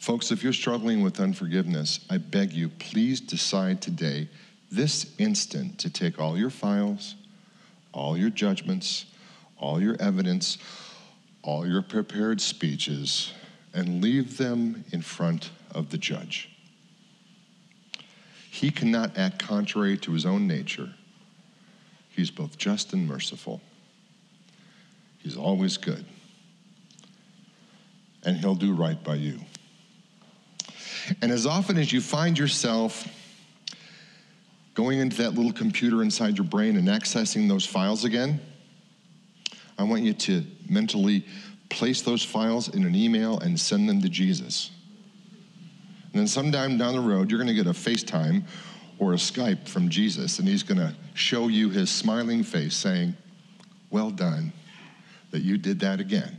Folks, 0.00 0.30
if 0.30 0.44
you're 0.44 0.52
struggling 0.52 1.02
with 1.02 1.18
unforgiveness, 1.18 2.00
I 2.08 2.18
beg 2.18 2.52
you, 2.52 2.68
please 2.68 3.20
decide 3.20 3.82
today 3.82 4.28
this 4.70 5.14
instant 5.18 5.78
to 5.78 5.90
take 5.90 6.18
all 6.18 6.36
your 6.36 6.50
files, 6.50 7.14
all 7.92 8.16
your 8.16 8.30
judgments, 8.30 9.06
all 9.58 9.80
your 9.80 9.96
evidence, 10.00 10.58
all 11.42 11.66
your 11.66 11.82
prepared 11.82 12.40
speeches, 12.40 13.32
and 13.72 14.02
leave 14.02 14.36
them 14.36 14.84
in 14.92 15.00
front 15.02 15.50
of 15.72 15.90
the 15.90 15.98
judge. 15.98 16.50
He 18.50 18.70
cannot 18.70 19.16
act 19.18 19.38
contrary 19.38 19.98
to 19.98 20.12
his 20.12 20.24
own 20.24 20.46
nature. 20.46 20.90
He's 22.08 22.30
both 22.30 22.56
just 22.56 22.94
and 22.94 23.06
merciful. 23.06 23.60
He's 25.18 25.36
always 25.36 25.76
good. 25.76 26.04
And 28.24 28.36
he'll 28.38 28.54
do 28.54 28.74
right 28.74 29.02
by 29.04 29.16
you. 29.16 29.40
And 31.20 31.30
as 31.30 31.46
often 31.46 31.76
as 31.76 31.92
you 31.92 32.00
find 32.00 32.38
yourself 32.38 33.06
going 34.76 34.98
into 35.00 35.16
that 35.16 35.34
little 35.34 35.52
computer 35.52 36.02
inside 36.02 36.36
your 36.36 36.46
brain 36.46 36.76
and 36.76 36.86
accessing 36.86 37.48
those 37.48 37.64
files 37.64 38.04
again, 38.04 38.38
I 39.78 39.82
want 39.82 40.02
you 40.02 40.12
to 40.12 40.44
mentally 40.68 41.24
place 41.70 42.02
those 42.02 42.22
files 42.22 42.68
in 42.68 42.84
an 42.84 42.94
email 42.94 43.38
and 43.40 43.58
send 43.58 43.88
them 43.88 44.02
to 44.02 44.08
Jesus. 44.08 44.70
And 46.12 46.20
then 46.20 46.26
sometime 46.26 46.76
down 46.76 46.94
the 46.94 47.00
road, 47.00 47.30
you're 47.30 47.38
going 47.38 47.48
to 47.48 47.54
get 47.54 47.66
a 47.66 47.70
FaceTime 47.70 48.44
or 48.98 49.14
a 49.14 49.16
Skype 49.16 49.66
from 49.66 49.88
Jesus, 49.88 50.38
and 50.38 50.46
he's 50.46 50.62
going 50.62 50.78
to 50.78 50.94
show 51.14 51.48
you 51.48 51.70
his 51.70 51.90
smiling 51.90 52.42
face 52.42 52.76
saying, 52.76 53.16
Well 53.90 54.10
done, 54.10 54.52
that 55.30 55.40
you 55.40 55.56
did 55.56 55.80
that 55.80 56.00
again. 56.00 56.36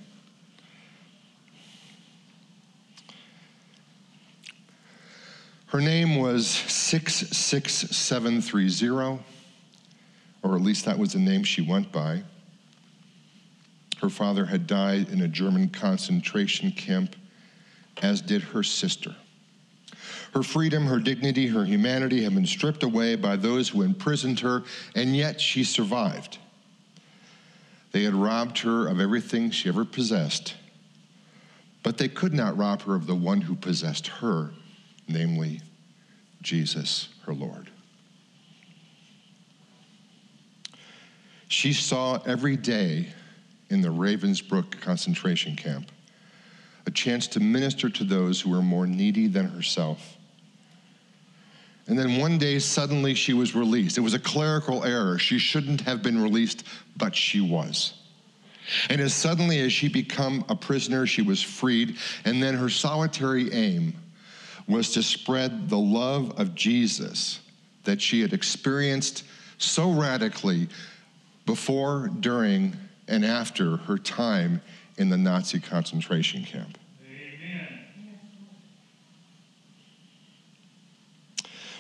Her 5.68 5.80
name 5.82 6.16
was 6.16 6.48
66730, 6.48 9.20
or 10.42 10.56
at 10.56 10.62
least 10.62 10.86
that 10.86 10.98
was 10.98 11.12
the 11.12 11.20
name 11.20 11.44
she 11.44 11.62
went 11.62 11.92
by. 11.92 12.24
Her 14.02 14.10
father 14.10 14.46
had 14.46 14.66
died 14.66 15.10
in 15.10 15.22
a 15.22 15.28
German 15.28 15.68
concentration 15.68 16.72
camp, 16.72 17.18
as 18.02 18.22
did 18.22 18.44
her 18.44 18.64
sister. 18.64 19.14
Her 20.34 20.44
freedom, 20.44 20.86
her 20.86 21.00
dignity, 21.00 21.48
her 21.48 21.66
humanity 21.66 22.24
had 22.24 22.34
been 22.34 22.46
stripped 22.46 22.84
away 22.84 23.16
by 23.16 23.36
those 23.36 23.68
who 23.70 23.82
imprisoned 23.82 24.40
her, 24.42 24.64
and 24.96 25.18
yet 25.18 25.42
she 25.42 25.66
survived. 25.66 26.38
They 27.92 28.04
had 28.04 28.14
robbed 28.14 28.60
her 28.60 28.88
of 28.88 29.02
everything 29.02 29.52
she 29.52 29.68
ever 29.68 29.84
possessed, 29.84 30.56
but 31.84 31.98
they 31.98 32.08
could 32.08 32.34
not 32.34 32.56
rob 32.56 32.84
her 32.84 32.96
of 32.96 33.06
the 33.06 33.16
one 33.16 33.42
who 33.42 33.56
possessed 33.56 34.08
her, 34.08 34.52
namely 35.08 35.62
Jesus, 36.42 37.10
her 37.26 37.34
Lord. 37.34 37.70
She 41.48 41.74
saw 41.74 42.20
every 42.26 42.58
day 42.58 43.08
in 43.70 43.82
the 43.82 43.90
Ravensbrück 43.90 44.80
concentration 44.82 45.56
camp 45.56 45.92
a 46.86 46.92
chance 46.92 47.28
to 47.28 47.40
minister 47.40 47.90
to 47.90 48.04
those 48.04 48.40
who 48.40 48.50
were 48.50 48.62
more 48.62 48.88
needy 48.88 49.28
than 49.28 49.50
herself. 49.50 50.18
And 51.88 51.98
then 51.98 52.18
one 52.18 52.38
day, 52.38 52.60
suddenly, 52.60 53.14
she 53.14 53.34
was 53.34 53.56
released. 53.56 53.98
It 53.98 54.02
was 54.02 54.14
a 54.14 54.20
clerical 54.20 54.84
error. 54.84 55.18
She 55.18 55.40
shouldn't 55.40 55.82
have 55.82 56.04
been 56.04 56.22
released, 56.22 56.64
but 56.98 57.16
she 57.16 57.40
was. 57.40 57.94
And 58.90 59.00
as 59.00 59.14
suddenly 59.14 59.60
as 59.62 59.72
she 59.72 59.88
became 59.88 60.44
a 60.50 60.56
prisoner, 60.56 61.08
she 61.08 61.22
was 61.22 61.42
freed. 61.42 61.98
And 62.26 62.44
then 62.44 62.56
her 62.56 62.70
solitary 62.70 63.52
aim 63.54 63.96
was 64.68 64.92
to 64.92 65.04
spread 65.04 65.70
the 65.70 65.78
love 65.78 66.38
of 66.40 66.54
Jesus 66.54 67.40
that 67.84 68.02
she 68.02 68.22
had 68.22 68.34
experienced 68.34 69.24
so 69.58 69.92
radically 69.92 70.68
before, 71.46 72.10
during, 72.20 72.76
and 73.08 73.26
after 73.26 73.78
her 73.78 73.98
time 73.98 74.62
in 74.98 75.10
the 75.10 75.18
Nazi 75.18 75.60
concentration 75.60 76.44
camp. 76.44 76.78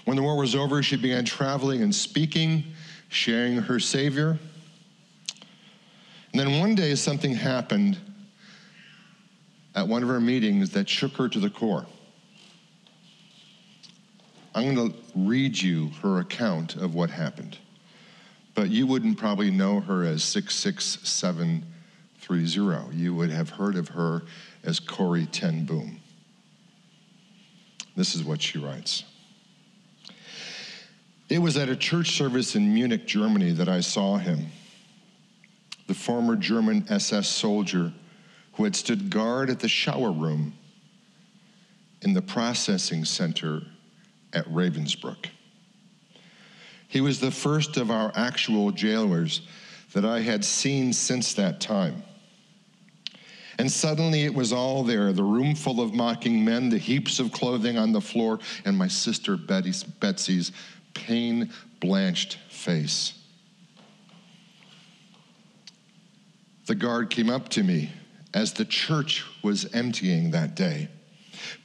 When 0.05 0.15
the 0.15 0.23
war 0.23 0.37
was 0.37 0.55
over, 0.55 0.81
she 0.81 0.95
began 0.95 1.25
traveling 1.25 1.83
and 1.83 1.93
speaking, 1.93 2.63
sharing 3.09 3.57
her 3.57 3.77
Savior. 3.77 4.39
And 6.31 6.39
then 6.39 6.61
one 6.61 6.75
day, 6.75 6.95
something 6.95 7.33
happened 7.33 7.97
at 9.75 9.85
one 9.85 10.03
of 10.03 10.07
her 10.07 10.21
meetings 10.21 10.69
that 10.71 10.87
shook 10.87 11.11
her 11.17 11.27
to 11.27 11.39
the 11.41 11.49
core. 11.49 11.85
I'm 14.57 14.73
going 14.73 14.91
to 14.91 14.97
read 15.13 15.61
you 15.61 15.91
her 16.01 16.19
account 16.19 16.77
of 16.77 16.95
what 16.95 17.11
happened. 17.11 17.59
But 18.55 18.71
you 18.71 18.87
wouldn't 18.87 19.19
probably 19.19 19.51
know 19.51 19.81
her 19.81 20.03
as 20.03 20.23
66730. 20.23 22.97
You 22.97 23.13
would 23.13 23.29
have 23.29 23.51
heard 23.51 23.75
of 23.75 23.89
her 23.89 24.23
as 24.63 24.79
Corrie 24.79 25.27
Ten 25.27 25.63
Boom. 25.63 25.99
This 27.95 28.15
is 28.15 28.23
what 28.23 28.41
she 28.41 28.57
writes. 28.57 29.03
It 31.29 31.37
was 31.37 31.55
at 31.55 31.69
a 31.69 31.75
church 31.75 32.17
service 32.17 32.55
in 32.55 32.73
Munich, 32.73 33.05
Germany, 33.05 33.51
that 33.51 33.69
I 33.69 33.81
saw 33.81 34.17
him, 34.17 34.47
the 35.85 35.93
former 35.93 36.35
German 36.35 36.83
SS 36.89 37.29
soldier 37.29 37.93
who 38.53 38.63
had 38.63 38.75
stood 38.75 39.11
guard 39.11 39.51
at 39.51 39.59
the 39.59 39.69
shower 39.69 40.11
room 40.11 40.55
in 42.01 42.13
the 42.13 42.23
processing 42.23 43.05
center 43.05 43.61
at 44.33 44.45
Ravensbrück. 44.45 45.27
He 46.87 47.01
was 47.01 47.19
the 47.19 47.31
first 47.31 47.77
of 47.77 47.91
our 47.91 48.11
actual 48.15 48.71
jailers 48.71 49.41
that 49.93 50.05
I 50.05 50.21
had 50.21 50.43
seen 50.43 50.93
since 50.93 51.33
that 51.33 51.59
time. 51.59 52.03
And 53.59 53.71
suddenly 53.71 54.23
it 54.23 54.33
was 54.33 54.53
all 54.53 54.83
there 54.83 55.11
the 55.11 55.23
room 55.23 55.55
full 55.55 55.81
of 55.81 55.93
mocking 55.93 56.45
men, 56.45 56.69
the 56.69 56.77
heaps 56.77 57.19
of 57.19 57.31
clothing 57.31 57.77
on 57.77 57.91
the 57.91 58.01
floor, 58.01 58.39
and 58.65 58.77
my 58.77 58.87
sister 58.87 59.35
Betty's, 59.35 59.83
Betsy's 59.83 60.51
pain 60.93 61.51
blanched 61.79 62.37
face. 62.49 63.13
The 66.67 66.75
guard 66.75 67.09
came 67.09 67.29
up 67.29 67.49
to 67.49 67.63
me 67.63 67.91
as 68.33 68.53
the 68.53 68.65
church 68.65 69.23
was 69.41 69.73
emptying 69.73 70.31
that 70.31 70.55
day, 70.55 70.89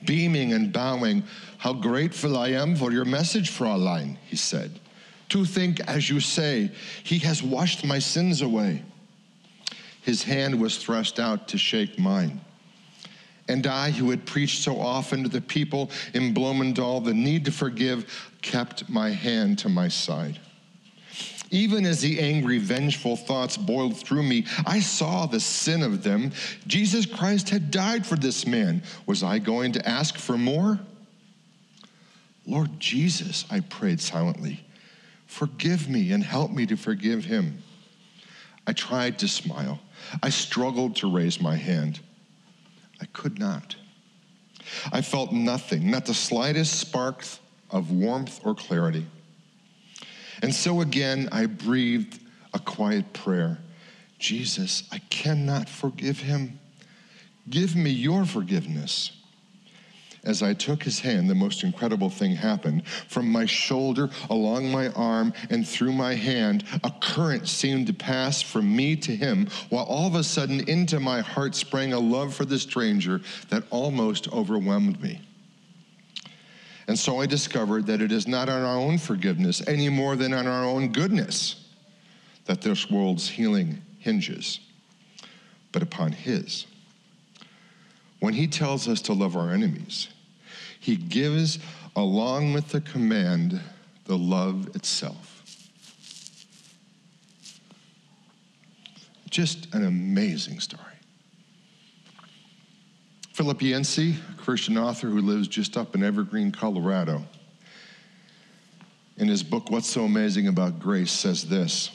beaming 0.05 0.53
and 0.53 0.73
bowing. 0.73 1.25
How 1.63 1.73
grateful 1.73 2.37
I 2.37 2.49
am 2.49 2.75
for 2.75 2.91
your 2.91 3.05
message, 3.05 3.49
Fräulein, 3.49 4.17
he 4.27 4.35
said. 4.35 4.81
To 5.29 5.45
think, 5.45 5.79
as 5.79 6.11
you 6.11 6.19
say, 6.19 6.73
he 7.05 7.21
has 7.21 7.41
washed 7.41 7.85
my 7.85 8.01
sins 8.01 8.43
away. 8.43 8.83
His 10.01 10.25
hand 10.25 10.61
was 10.61 10.77
thrust 10.77 11.21
out 11.21 11.47
to 11.47 11.59
shake 11.59 12.01
mine. 12.01 12.41
And 13.47 13.65
I, 13.69 13.93
who 13.93 14.11
had 14.11 14.27
preached 14.27 14.65
so 14.65 14.81
often 14.81 15.23
to 15.23 15.29
the 15.29 15.41
people 15.41 15.93
in 16.15 16.35
Bloemendaal 16.35 17.05
the 17.05 17.15
need 17.15 17.45
to 17.45 17.53
forgive, 17.53 18.33
kept 18.43 18.89
my 18.89 19.11
hand 19.11 19.61
to 19.61 19.69
my 19.69 19.87
side. 19.87 20.41
Even 21.53 21.87
as 21.87 22.01
the 22.01 22.19
angry, 22.19 22.59
vengeful 22.59 23.15
thoughts 23.15 23.57
boiled 23.57 23.97
through 23.97 24.25
me, 24.25 24.47
I 24.67 24.81
saw 24.81 25.27
the 25.27 25.39
sin 25.39 25.85
of 25.85 26.03
them. 26.03 26.33
Jesus 26.67 27.07
Christ 27.07 27.51
had 27.51 27.71
died 27.71 28.05
for 28.05 28.17
this 28.17 28.49
man. 28.49 28.83
Was 29.07 29.23
I 29.23 29.39
going 29.39 29.71
to 29.75 29.89
ask 29.89 30.19
for 30.19 30.37
more? 30.37 30.81
Lord 32.47 32.81
Jesus, 32.81 33.45
I 33.51 33.61
prayed 33.61 34.01
silently, 34.01 34.65
forgive 35.27 35.89
me 35.89 36.13
and 36.13 36.23
help 36.23 36.51
me 36.51 36.67
to 36.67 36.77
forgive 36.77 37.25
him. 37.25 37.63
I 38.67 38.73
tried 38.73 39.19
to 39.21 39.29
smile. 39.29 39.81
I 40.23 40.31
struggled 40.31 40.97
to 40.97 41.13
raise 41.13 41.41
my 41.41 41.57
hand. 41.57 42.01
I 43.01 43.07
could 43.07 43.39
not. 43.39 43.77
I 44.93 45.03
felt 45.03 45.33
nothing, 45.33 45.91
not 45.91 46.07
the 46.07 46.15
slightest 46.15 46.79
spark 46.79 47.25
of 47.71 47.91
warmth 47.91 48.41
or 48.45 48.55
clarity. 48.55 49.07
And 50.43 50.55
so 50.55 50.81
again, 50.81 51.29
I 51.33 51.47
breathed 51.47 52.21
a 52.55 52.59
quiet 52.59 53.13
prayer 53.13 53.59
Jesus, 54.23 54.85
I 54.93 54.99
cannot 55.11 55.69
forgive 55.69 56.21
him. 56.21 56.61
Give 57.51 57.75
me 57.75 57.91
your 57.91 58.25
forgiveness. 58.25 59.11
As 60.25 60.41
I 60.41 60.55
took 60.55 60.85
his 60.85 61.01
hand, 61.01 61.29
the 61.29 61.35
most 61.35 61.65
incredible 61.65 62.09
thing 62.09 62.37
happened. 62.37 62.87
From 62.87 63.29
my 63.29 63.45
shoulder, 63.45 64.09
along 64.31 64.71
my 64.71 64.89
arm, 64.91 65.33
and 65.51 65.67
through 65.67 65.93
my 65.93 66.15
hand, 66.15 66.65
a 66.85 66.93
current 67.01 67.49
seemed 67.49 67.89
to 67.89 67.93
pass 67.93 68.41
from 68.41 68.75
me 68.75 68.95
to 68.97 69.17
him, 69.17 69.49
while 69.69 69.85
all 69.85 70.07
of 70.07 70.15
a 70.15 70.23
sudden 70.23 70.69
into 70.69 71.01
my 71.01 71.23
heart 71.23 71.57
sprang 71.57 71.93
a 71.93 71.99
love 71.99 72.35
for 72.35 72.45
the 72.45 72.59
stranger 72.59 73.21
that 73.49 73.65
almost 73.71 74.33
overwhelmed 74.33 75.03
me. 75.03 75.21
And 76.87 76.97
so 76.97 77.21
I 77.21 77.27
discovered 77.27 77.87
that 77.87 78.01
it 78.01 78.13
is 78.13 78.29
not 78.29 78.49
on 78.49 78.63
our 78.63 78.77
own 78.77 78.99
forgiveness 78.99 79.67
any 79.67 79.89
more 79.89 80.15
than 80.15 80.33
on 80.33 80.47
our 80.47 80.65
own 80.65 80.93
goodness 80.93 81.65
that 82.45 82.61
this 82.63 82.91
world's 82.91 83.29
healing 83.29 83.83
hinges, 83.99 84.61
but 85.73 85.83
upon 85.83 86.13
his. 86.13 86.67
When 88.23 88.35
he 88.35 88.47
tells 88.47 88.87
us 88.87 89.01
to 89.03 89.15
love 89.15 89.35
our 89.37 89.51
enemies, 89.51 90.07
he 90.79 90.95
gives, 90.95 91.59
along 91.97 92.53
with 92.53 92.69
the 92.69 92.81
command, 92.81 93.61
the 94.05 94.17
love 94.17 94.77
itself. 94.77 95.43
Just 99.29 99.75
an 99.75 99.85
amazing 99.85 100.61
story. 100.61 100.85
Philip 103.33 103.61
Yancey, 103.61 104.15
a 104.33 104.41
Christian 104.41 104.79
author 104.79 105.09
who 105.09 105.21
lives 105.21 105.49
just 105.49 105.77
up 105.77 105.97
in 105.97 106.05
Evergreen, 106.05 106.53
Colorado, 106.53 107.25
in 109.17 109.27
his 109.27 109.43
book, 109.43 109.69
What's 109.69 109.89
So 109.89 110.05
Amazing 110.05 110.47
About 110.47 110.79
Grace, 110.79 111.11
says 111.11 111.49
this 111.49 111.91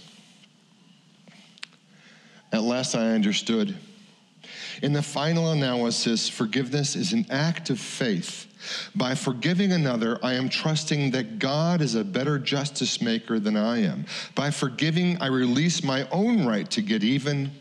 At 2.52 2.63
last 2.63 2.96
I 2.96 3.12
understood 3.12 3.78
in 4.82 4.94
the 4.94 5.02
final 5.02 5.52
analysis, 5.52 6.30
forgiveness 6.30 6.96
is 6.96 7.13
an 7.13 7.26
act 7.30 7.70
of 7.70 7.80
faith 7.80 8.48
By 8.96 9.16
forgiving 9.16 9.72
another, 9.72 10.20
I 10.24 10.34
am 10.34 10.50
trusting 10.50 11.12
that 11.12 11.40
God 11.40 11.82
is 11.82 11.96
a 11.96 12.04
better 12.04 12.40
justice 12.40 13.02
maker 13.02 13.40
than 13.40 13.56
I 13.56 13.84
am. 13.84 14.06
By 14.36 14.52
forgiving, 14.52 15.18
I 15.22 15.28
release 15.28 15.84
my 15.84 16.08
own 16.10 16.46
right 16.46 16.70
to 16.72 16.82
get 16.82 17.04
even 17.04 17.52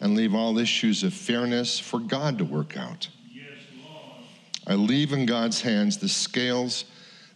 and 0.00 0.16
leave 0.16 0.34
all 0.34 0.58
issues 0.58 1.04
of 1.04 1.14
fairness 1.14 1.78
for 1.78 2.00
God 2.00 2.38
to 2.38 2.44
work 2.44 2.76
out. 2.76 3.08
I 4.66 4.74
leave 4.74 5.12
in 5.12 5.26
God's 5.26 5.60
hands 5.60 5.98
the 5.98 6.08
scales 6.08 6.84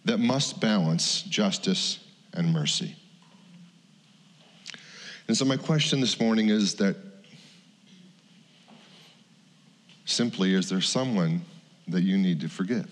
that 0.05 0.19
must 0.19 0.61
balance 0.61 1.23
justice 1.23 1.99
and 2.33 2.53
mercy. 2.53 2.95
And 5.27 5.37
so, 5.37 5.45
my 5.45 5.57
question 5.57 6.01
this 6.01 6.21
morning 6.21 6.51
is 6.51 6.77
that 6.77 6.97
simply, 10.07 10.55
is 10.55 10.71
there 10.71 10.81
someone 10.81 11.45
that 11.89 12.03
you 12.03 12.17
need 12.17 12.41
to 12.41 12.49
forgive? 12.49 12.89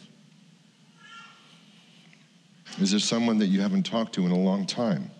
Is 2.81 2.91
there 2.91 3.01
someone 3.01 3.39
that 3.39 3.47
you 3.47 3.61
haven't 3.61 3.85
talked 3.85 4.15
to 4.15 4.27
in 4.27 4.33
a 4.33 4.39
long 4.39 4.67
time 4.67 5.11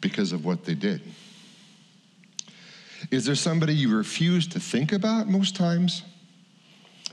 because 0.00 0.32
of 0.32 0.44
what 0.44 0.64
they 0.64 0.74
did? 0.74 1.02
Is 3.10 3.24
there 3.24 3.34
somebody 3.34 3.74
you 3.74 3.94
refuse 3.94 4.46
to 4.48 4.60
think 4.60 4.92
about 4.92 5.28
most 5.28 5.56
times? 5.56 6.02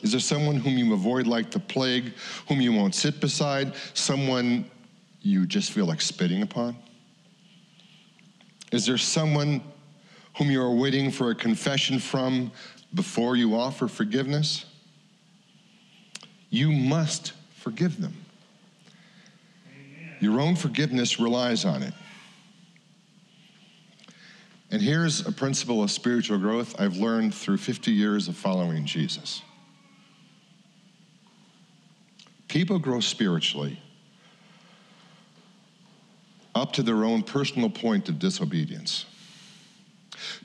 Is 0.02 0.12
there 0.12 0.20
someone 0.20 0.58
whom 0.58 0.78
you 0.78 0.94
avoid 0.94 1.28
like 1.28 1.52
the 1.52 1.60
plague, 1.60 2.14
whom 2.48 2.62
you 2.62 2.72
won't 2.72 2.96
sit 2.96 3.20
beside, 3.20 3.74
someone 3.94 4.70
you 5.22 5.46
just 5.46 5.72
feel 5.72 5.86
like 5.86 6.00
spitting 6.00 6.44
upon? 6.44 6.76
Is 8.72 8.86
there 8.86 9.00
someone 9.00 9.62
whom 10.38 10.52
you 10.52 10.62
are 10.62 10.74
waiting 10.74 11.12
for 11.12 11.32
a 11.32 11.36
confession 11.36 12.00
from 12.00 12.52
before 12.94 13.36
you 13.36 13.56
offer 13.56 13.88
forgiveness? 13.88 14.66
You 16.50 16.72
must 16.72 17.34
forgive 17.56 18.02
them. 18.02 18.16
Amen. 19.68 20.16
Your 20.20 20.42
own 20.42 20.56
forgiveness 20.56 21.20
relies 21.20 21.66
on 21.66 21.84
it. 21.84 21.94
And 24.72 24.82
here's 24.82 25.26
a 25.26 25.32
principle 25.32 25.82
of 25.82 25.90
spiritual 25.90 26.38
growth 26.38 26.80
I've 26.80 26.98
learned 26.98 27.34
through 27.34 27.58
50 27.58 27.92
years 27.92 28.28
of 28.28 28.36
following 28.36 28.86
Jesus. 28.86 29.42
People 32.48 32.80
grow 32.80 33.00
spiritually 33.00 33.80
up 36.56 36.74
to 36.74 36.84
their 36.84 37.04
own 37.04 37.24
personal 37.24 37.70
point 37.70 38.10
of 38.10 38.20
disobedience. 38.20 39.06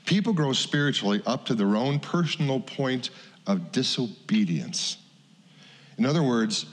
People 0.05 0.33
grow 0.33 0.53
spiritually 0.53 1.21
up 1.25 1.45
to 1.45 1.55
their 1.55 1.75
own 1.75 1.99
personal 1.99 2.59
point 2.59 3.09
of 3.47 3.71
disobedience. 3.71 4.97
In 5.97 6.05
other 6.05 6.23
words, 6.23 6.65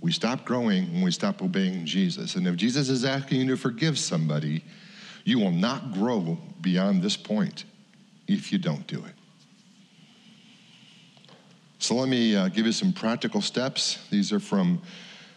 we 0.00 0.12
stop 0.12 0.44
growing 0.44 0.92
when 0.92 1.02
we 1.02 1.10
stop 1.10 1.42
obeying 1.42 1.84
Jesus. 1.84 2.36
And 2.36 2.46
if 2.46 2.56
Jesus 2.56 2.88
is 2.88 3.04
asking 3.04 3.40
you 3.40 3.48
to 3.48 3.56
forgive 3.56 3.98
somebody, 3.98 4.64
you 5.24 5.38
will 5.38 5.50
not 5.50 5.92
grow 5.92 6.38
beyond 6.60 7.02
this 7.02 7.16
point 7.16 7.64
if 8.26 8.52
you 8.52 8.58
don't 8.58 8.86
do 8.86 9.04
it. 9.04 9.14
So 11.80 11.94
let 11.94 12.08
me 12.08 12.34
uh, 12.34 12.48
give 12.48 12.66
you 12.66 12.72
some 12.72 12.92
practical 12.92 13.40
steps. 13.40 13.98
These 14.10 14.32
are 14.32 14.40
from 14.40 14.80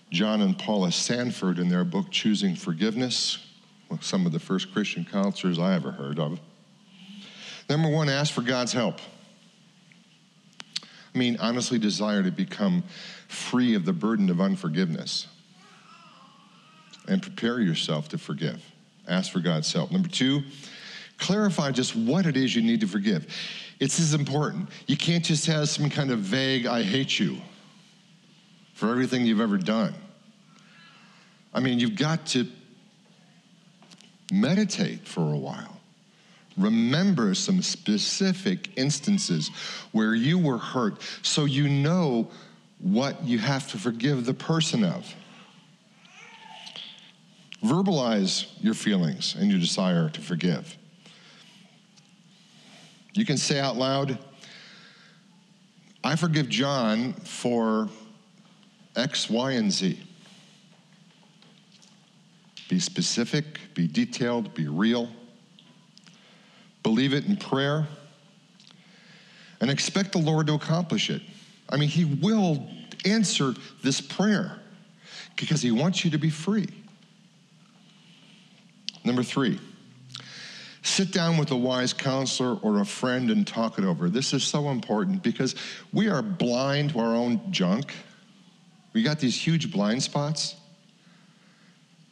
John 0.10 0.42
and 0.42 0.58
Paula 0.58 0.92
Sandford 0.92 1.60
in 1.60 1.70
their 1.70 1.84
book, 1.84 2.10
Choosing 2.10 2.56
Forgiveness, 2.56 3.38
some 4.02 4.26
of 4.26 4.32
the 4.32 4.40
first 4.40 4.74
Christian 4.74 5.06
counselors 5.06 5.60
I 5.60 5.76
ever 5.76 5.92
heard 5.92 6.20
of. 6.20 6.40
Number 7.72 7.88
one, 7.88 8.10
ask 8.10 8.34
for 8.34 8.42
God's 8.42 8.74
help. 8.74 9.00
I 10.84 11.18
mean, 11.18 11.38
honestly 11.40 11.80
desire 11.80 12.22
to 12.22 12.30
become 12.30 12.84
free 13.30 13.76
of 13.76 13.86
the 13.86 13.94
burden 13.94 14.30
of 14.30 14.42
unforgiveness 14.42 15.28
and 17.08 17.22
prepare 17.22 17.62
yourself 17.62 18.10
to 18.10 18.18
forgive. 18.18 18.62
Ask 19.08 19.32
for 19.32 19.40
God's 19.40 19.72
help. 19.72 19.90
Number 19.90 20.10
two, 20.10 20.44
clarify 21.18 21.72
just 21.72 21.96
what 21.96 22.26
it 22.26 22.36
is 22.36 22.54
you 22.54 22.62
need 22.62 22.82
to 22.82 22.88
forgive. 22.88 23.34
It's 23.80 24.02
as 24.02 24.14
important. 24.14 24.68
You 24.88 24.98
can't 24.98 25.24
just 25.24 25.46
have 25.46 25.70
some 25.70 25.90
kind 25.90 26.12
of 26.12 26.20
vague, 26.20 26.66
I 26.66 26.84
hate 26.84 27.22
you 27.22 27.38
for 28.74 28.92
everything 28.92 29.26
you've 29.26 29.40
ever 29.40 29.58
done. 29.58 29.94
I 31.54 31.62
mean, 31.62 31.80
you've 31.80 31.96
got 31.96 32.26
to 32.28 32.48
meditate 34.30 35.08
for 35.08 35.22
a 35.22 35.38
while. 35.38 35.71
Remember 36.62 37.34
some 37.34 37.62
specific 37.62 38.78
instances 38.78 39.50
where 39.92 40.16
you 40.16 40.38
were 40.38 40.58
hurt 40.58 41.02
so 41.22 41.46
you 41.46 41.68
know 41.68 42.30
what 42.80 43.24
you 43.24 43.40
have 43.40 43.70
to 43.72 43.78
forgive 43.78 44.26
the 44.26 44.34
person 44.34 44.84
of. 44.84 45.14
Verbalize 47.64 48.48
your 48.60 48.74
feelings 48.74 49.36
and 49.38 49.52
your 49.52 49.60
desire 49.60 50.10
to 50.10 50.22
forgive. 50.22 50.78
You 53.14 53.26
can 53.26 53.38
say 53.38 53.60
out 53.60 53.76
loud, 53.76 54.18
I 56.04 56.16
forgive 56.16 56.50
John 56.50 57.14
for 57.14 57.90
X, 58.96 59.30
Y, 59.30 59.52
and 59.52 59.72
Z. 59.72 60.00
Be 62.70 62.80
specific, 62.80 63.60
be 63.76 63.86
detailed, 63.86 64.54
be 64.56 64.68
real. 64.68 65.10
Believe 66.92 67.14
it 67.14 67.26
in 67.26 67.38
prayer 67.38 67.88
and 69.62 69.72
expect 69.72 70.12
the 70.12 70.18
Lord 70.18 70.48
to 70.48 70.56
accomplish 70.56 71.10
it. 71.10 71.22
I 71.70 71.78
mean, 71.78 71.88
He 71.88 72.04
will 72.04 72.68
answer 73.06 73.54
this 73.82 74.02
prayer 74.02 74.60
because 75.38 75.62
He 75.62 75.72
wants 75.72 76.04
you 76.04 76.12
to 76.12 76.18
be 76.18 76.30
free. 76.30 76.68
Number 79.06 79.24
three, 79.24 79.58
sit 80.82 81.14
down 81.14 81.38
with 81.38 81.52
a 81.52 81.56
wise 81.56 81.94
counselor 81.94 82.58
or 82.58 82.82
a 82.82 82.86
friend 82.86 83.32
and 83.32 83.48
talk 83.48 83.80
it 83.80 83.86
over. 83.86 84.10
This 84.10 84.34
is 84.34 84.44
so 84.44 84.68
important 84.68 85.24
because 85.24 85.56
we 85.94 86.10
are 86.10 86.22
blind 86.22 86.90
to 86.90 87.00
our 87.00 87.16
own 87.16 87.54
junk. 87.54 87.94
We 88.92 89.02
got 89.02 89.18
these 89.18 89.42
huge 89.42 89.72
blind 89.72 90.04
spots. 90.04 90.58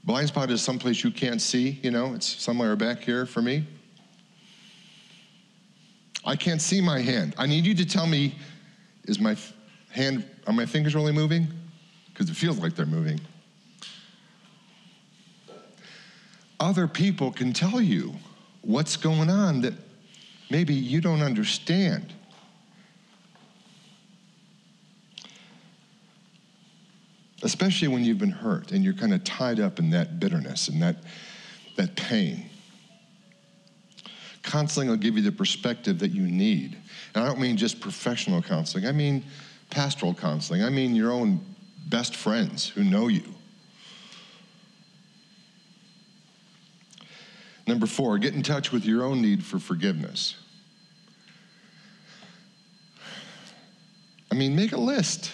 Blind 0.05 0.29
spot 0.29 0.49
is 0.49 0.61
someplace 0.61 1.03
you 1.03 1.11
can't 1.11 1.41
see, 1.41 1.81
you 1.83 1.91
know, 1.91 2.13
it's 2.13 2.41
somewhere 2.41 2.77
back 2.77 3.01
here 3.01 3.25
for 3.25 3.41
me. 3.41 3.65
I 6.25 6.35
can't 6.35 6.61
see 6.61 6.81
my 6.81 6.99
hand. 6.99 7.35
I 7.37 7.45
need 7.45 7.65
you 7.65 7.73
to 7.75 7.85
tell 7.85 8.07
me 8.07 8.35
is 9.05 9.19
my 9.19 9.35
hand, 9.91 10.25
are 10.45 10.53
my 10.53 10.65
fingers 10.65 10.93
really 10.95 11.13
moving? 11.13 11.47
Because 12.07 12.29
it 12.29 12.35
feels 12.35 12.59
like 12.59 12.75
they're 12.75 12.85
moving. 12.85 13.19
Other 16.59 16.87
people 16.87 17.31
can 17.31 17.53
tell 17.53 17.81
you 17.81 18.13
what's 18.61 18.97
going 18.97 19.29
on 19.29 19.61
that 19.61 19.73
maybe 20.49 20.73
you 20.73 21.01
don't 21.01 21.21
understand. 21.21 22.13
especially 27.43 27.87
when 27.87 28.03
you've 28.03 28.17
been 28.17 28.31
hurt 28.31 28.71
and 28.71 28.83
you're 28.83 28.93
kind 28.93 29.13
of 29.13 29.23
tied 29.23 29.59
up 29.59 29.79
in 29.79 29.89
that 29.91 30.19
bitterness 30.19 30.67
and 30.67 30.81
that, 30.81 30.97
that 31.75 31.95
pain. 31.95 32.48
Counseling 34.43 34.89
will 34.89 34.97
give 34.97 35.15
you 35.15 35.21
the 35.21 35.31
perspective 35.31 35.99
that 35.99 36.11
you 36.11 36.23
need. 36.23 36.77
And 37.13 37.23
I 37.23 37.27
don't 37.27 37.39
mean 37.39 37.57
just 37.57 37.79
professional 37.79 38.41
counseling, 38.41 38.85
I 38.85 38.91
mean 38.91 39.23
pastoral 39.69 40.13
counseling. 40.13 40.63
I 40.63 40.69
mean 40.69 40.95
your 40.95 41.11
own 41.11 41.39
best 41.87 42.15
friends 42.15 42.67
who 42.67 42.83
know 42.83 43.07
you. 43.07 43.23
Number 47.67 47.85
four, 47.85 48.17
get 48.17 48.33
in 48.33 48.41
touch 48.41 48.71
with 48.71 48.83
your 48.83 49.03
own 49.03 49.21
need 49.21 49.43
for 49.43 49.59
forgiveness. 49.59 50.35
I 54.31 54.35
mean, 54.35 54.55
make 54.55 54.71
a 54.71 54.79
list. 54.79 55.31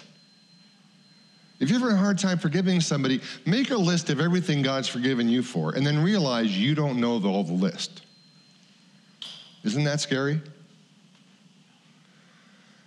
If 1.59 1.69
you're 1.69 1.79
having 1.79 1.95
a 1.95 1.99
hard 1.99 2.17
time 2.17 2.37
forgiving 2.37 2.81
somebody, 2.81 3.21
make 3.45 3.71
a 3.71 3.77
list 3.77 4.09
of 4.09 4.19
everything 4.19 4.61
God's 4.61 4.89
forgiven 4.89 5.29
you 5.29 5.43
for, 5.43 5.75
and 5.75 5.87
then 5.87 6.03
realize 6.03 6.57
you 6.57 6.75
don't 6.75 6.99
know 6.99 7.19
the, 7.19 7.29
the 7.43 7.53
list. 7.53 8.01
Isn't 9.65 9.83
that 9.83 9.99
scary? 9.99 10.39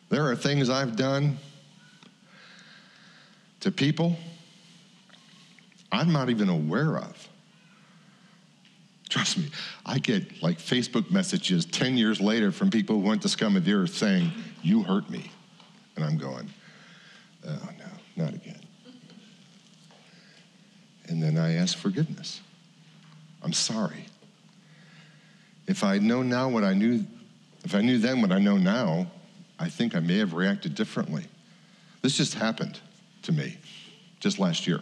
There 0.09 0.25
are 0.27 0.37
things 0.37 0.71
I've 0.71 0.97
done 0.97 1.39
to 3.61 3.71
people 3.71 4.17
I'm 5.91 6.13
not 6.13 6.31
even 6.31 6.49
aware 6.49 6.99
of. 6.99 7.29
Trust 9.09 9.39
me, 9.39 9.49
I 9.87 9.99
get 9.99 10.43
like 10.43 10.59
Facebook 10.59 11.11
messages 11.11 11.65
10 11.65 11.97
years 11.97 12.21
later 12.21 12.53
from 12.53 12.71
people 12.71 13.01
who 13.01 13.07
went 13.07 13.23
to 13.23 13.29
scum 13.29 13.57
of 13.57 13.65
the 13.65 13.73
earth 13.73 13.95
saying, 13.95 14.31
You 14.63 14.83
hurt 14.83 15.09
me. 15.09 15.31
And 15.97 16.05
I'm 16.05 16.19
going, 16.19 16.49
Oh, 17.47 17.69
no, 17.79 18.25
not 18.25 18.35
again. 18.35 18.61
And 21.07 21.23
then 21.23 21.39
I 21.39 21.55
ask 21.55 21.77
forgiveness. 21.77 22.43
I'm 23.43 23.55
sorry. 23.55 24.08
If 25.69 25.85
I 25.85 25.99
know 25.99 26.23
now 26.23 26.49
what 26.49 26.65
I 26.65 26.73
knew, 26.73 27.05
if 27.63 27.75
I 27.75 27.83
knew 27.83 27.99
then 27.99 28.23
what 28.23 28.33
I 28.33 28.39
know 28.39 28.57
now, 28.57 29.07
I 29.59 29.69
think 29.69 29.95
I 29.95 30.01
may 30.01 30.17
have 30.17 30.33
reacted 30.33 30.75
differently. 30.75 31.25
This 32.01 32.17
just 32.17 32.35
happened 32.35 32.81
to 33.23 33.33
me 33.33 33.59
just 34.19 34.39
last 34.39 34.67
year. 34.67 34.81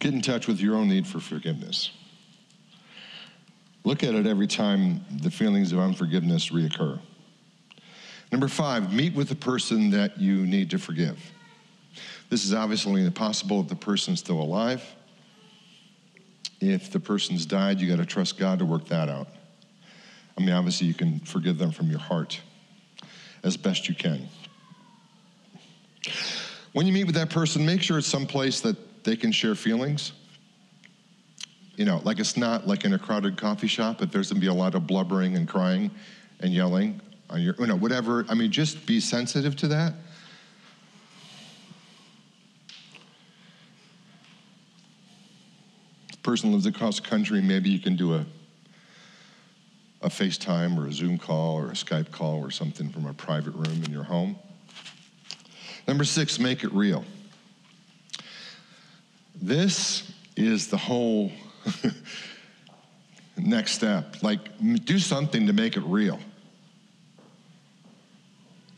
Get 0.00 0.12
in 0.12 0.20
touch 0.20 0.48
with 0.48 0.60
your 0.60 0.74
own 0.74 0.88
need 0.88 1.06
for 1.06 1.20
forgiveness. 1.20 1.92
Look 3.84 4.02
at 4.02 4.16
it 4.16 4.26
every 4.26 4.48
time 4.48 5.04
the 5.22 5.30
feelings 5.30 5.72
of 5.72 5.78
unforgiveness 5.78 6.50
reoccur. 6.50 6.98
Number 8.32 8.48
five, 8.48 8.92
meet 8.92 9.14
with 9.14 9.28
the 9.28 9.36
person 9.36 9.90
that 9.90 10.18
you 10.18 10.44
need 10.44 10.70
to 10.70 10.78
forgive. 10.78 11.20
This 12.32 12.46
is 12.46 12.54
obviously 12.54 13.04
impossible 13.04 13.60
if 13.60 13.68
the 13.68 13.76
person's 13.76 14.18
still 14.18 14.40
alive. 14.40 14.82
If 16.62 16.90
the 16.90 16.98
person's 16.98 17.44
died, 17.44 17.78
you 17.78 17.86
got 17.86 17.98
to 17.98 18.06
trust 18.06 18.38
God 18.38 18.60
to 18.60 18.64
work 18.64 18.86
that 18.86 19.10
out. 19.10 19.28
I 20.38 20.40
mean, 20.40 20.48
obviously, 20.48 20.86
you 20.86 20.94
can 20.94 21.20
forgive 21.20 21.58
them 21.58 21.72
from 21.72 21.90
your 21.90 21.98
heart 21.98 22.40
as 23.44 23.58
best 23.58 23.86
you 23.86 23.94
can. 23.94 24.28
When 26.72 26.86
you 26.86 26.94
meet 26.94 27.04
with 27.04 27.16
that 27.16 27.28
person, 27.28 27.66
make 27.66 27.82
sure 27.82 27.98
it's 27.98 28.06
someplace 28.06 28.62
that 28.62 29.04
they 29.04 29.14
can 29.14 29.30
share 29.30 29.54
feelings. 29.54 30.12
You 31.76 31.84
know, 31.84 32.00
like 32.02 32.18
it's 32.18 32.38
not 32.38 32.66
like 32.66 32.86
in 32.86 32.94
a 32.94 32.98
crowded 32.98 33.36
coffee 33.36 33.66
shop, 33.66 33.98
but 33.98 34.10
there's 34.10 34.30
gonna 34.30 34.40
be 34.40 34.46
a 34.46 34.54
lot 34.54 34.74
of 34.74 34.86
blubbering 34.86 35.36
and 35.36 35.46
crying 35.46 35.90
and 36.40 36.54
yelling 36.54 36.98
on 37.28 37.42
your, 37.42 37.56
you 37.58 37.66
know, 37.66 37.76
whatever. 37.76 38.24
I 38.30 38.32
mean, 38.32 38.50
just 38.50 38.86
be 38.86 39.00
sensitive 39.00 39.54
to 39.56 39.68
that. 39.68 39.92
Person 46.32 46.50
lives 46.50 46.64
across 46.64 46.98
the 46.98 47.06
country, 47.06 47.42
maybe 47.42 47.68
you 47.68 47.78
can 47.78 47.94
do 47.94 48.14
a 48.14 48.24
a 50.00 50.08
FaceTime 50.08 50.78
or 50.78 50.86
a 50.86 50.92
Zoom 50.92 51.18
call 51.18 51.58
or 51.58 51.66
a 51.66 51.74
Skype 51.74 52.10
call 52.10 52.42
or 52.42 52.50
something 52.50 52.88
from 52.88 53.04
a 53.04 53.12
private 53.12 53.52
room 53.52 53.84
in 53.84 53.92
your 53.92 54.02
home. 54.02 54.36
Number 55.86 56.04
six, 56.04 56.38
make 56.38 56.64
it 56.64 56.72
real. 56.72 57.04
This 59.42 60.10
is 60.34 60.68
the 60.68 60.78
whole 60.78 61.30
next 63.36 63.72
step. 63.72 64.22
Like, 64.22 64.40
do 64.86 64.98
something 64.98 65.46
to 65.46 65.52
make 65.52 65.76
it 65.76 65.84
real. 65.84 66.18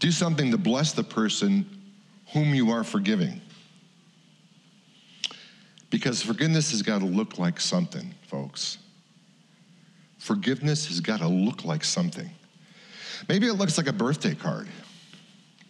Do 0.01 0.11
something 0.11 0.51
to 0.51 0.59
bless 0.59 0.93
the 0.93 1.05
person 1.05 1.65
whom 2.33 2.53
you 2.53 2.73
are 2.73 2.83
forgiving. 2.83 3.41
Because 5.95 6.21
forgiveness 6.21 6.73
has 6.73 6.83
got 6.83 7.03
to 7.03 7.07
look 7.07 7.39
like 7.39 7.61
something, 7.61 8.13
folks. 8.27 8.79
Forgiveness 10.19 10.89
has 10.89 10.99
got 10.99 11.21
to 11.21 11.29
look 11.29 11.65
like 11.65 11.85
something. 11.85 12.29
Maybe 13.29 13.47
it 13.47 13.53
looks 13.53 13.79
like 13.79 13.87
a 13.87 13.93
birthday 13.93 14.35
card, 14.35 14.67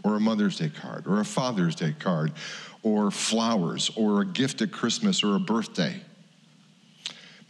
or 0.02 0.16
a 0.16 0.20
Mother's 0.20 0.56
Day 0.56 0.70
card, 0.70 1.06
or 1.06 1.20
a 1.20 1.26
Father's 1.26 1.74
Day 1.74 1.94
card, 1.98 2.32
or 2.82 3.10
flowers, 3.10 3.90
or 3.96 4.22
a 4.22 4.24
gift 4.24 4.62
at 4.62 4.72
Christmas, 4.72 5.22
or 5.22 5.36
a 5.36 5.38
birthday. 5.38 6.00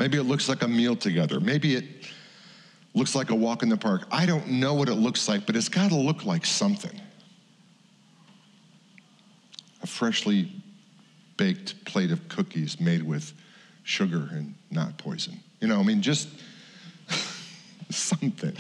Maybe 0.01 0.19
it 0.19 0.25
looks 0.25 0.49
like 0.49 0.65
a 0.65 0.69
meal 0.69 0.97
together. 0.97 1.39
Maybe 1.39 1.77
it 1.77 1.85
looks 2.93 3.15
like 3.15 3.31
a 3.31 3.37
walk 3.37 3.63
in 3.63 3.69
the 3.69 3.77
park. 3.77 4.09
I 4.11 4.27
don't 4.27 4.49
know 4.49 4.75
what 4.75 4.89
it 4.89 4.97
looks 4.97 5.29
like, 5.29 5.47
but 5.47 5.55
it's 5.55 5.69
got 5.69 5.91
to 5.91 5.97
look 5.97 6.27
like 6.27 6.45
something. 6.45 7.01
A 9.81 9.87
freshly 9.87 10.51
baked 11.37 11.85
plate 11.85 12.11
of 12.11 12.29
cookies 12.29 12.81
made 12.81 13.03
with 13.03 13.33
sugar 13.83 14.29
and 14.33 14.55
not 14.71 14.97
poison. 14.99 15.39
You 15.61 15.69
know, 15.69 15.81
I 15.81 15.83
mean, 15.83 16.03
just 16.03 16.29
something. 17.91 18.57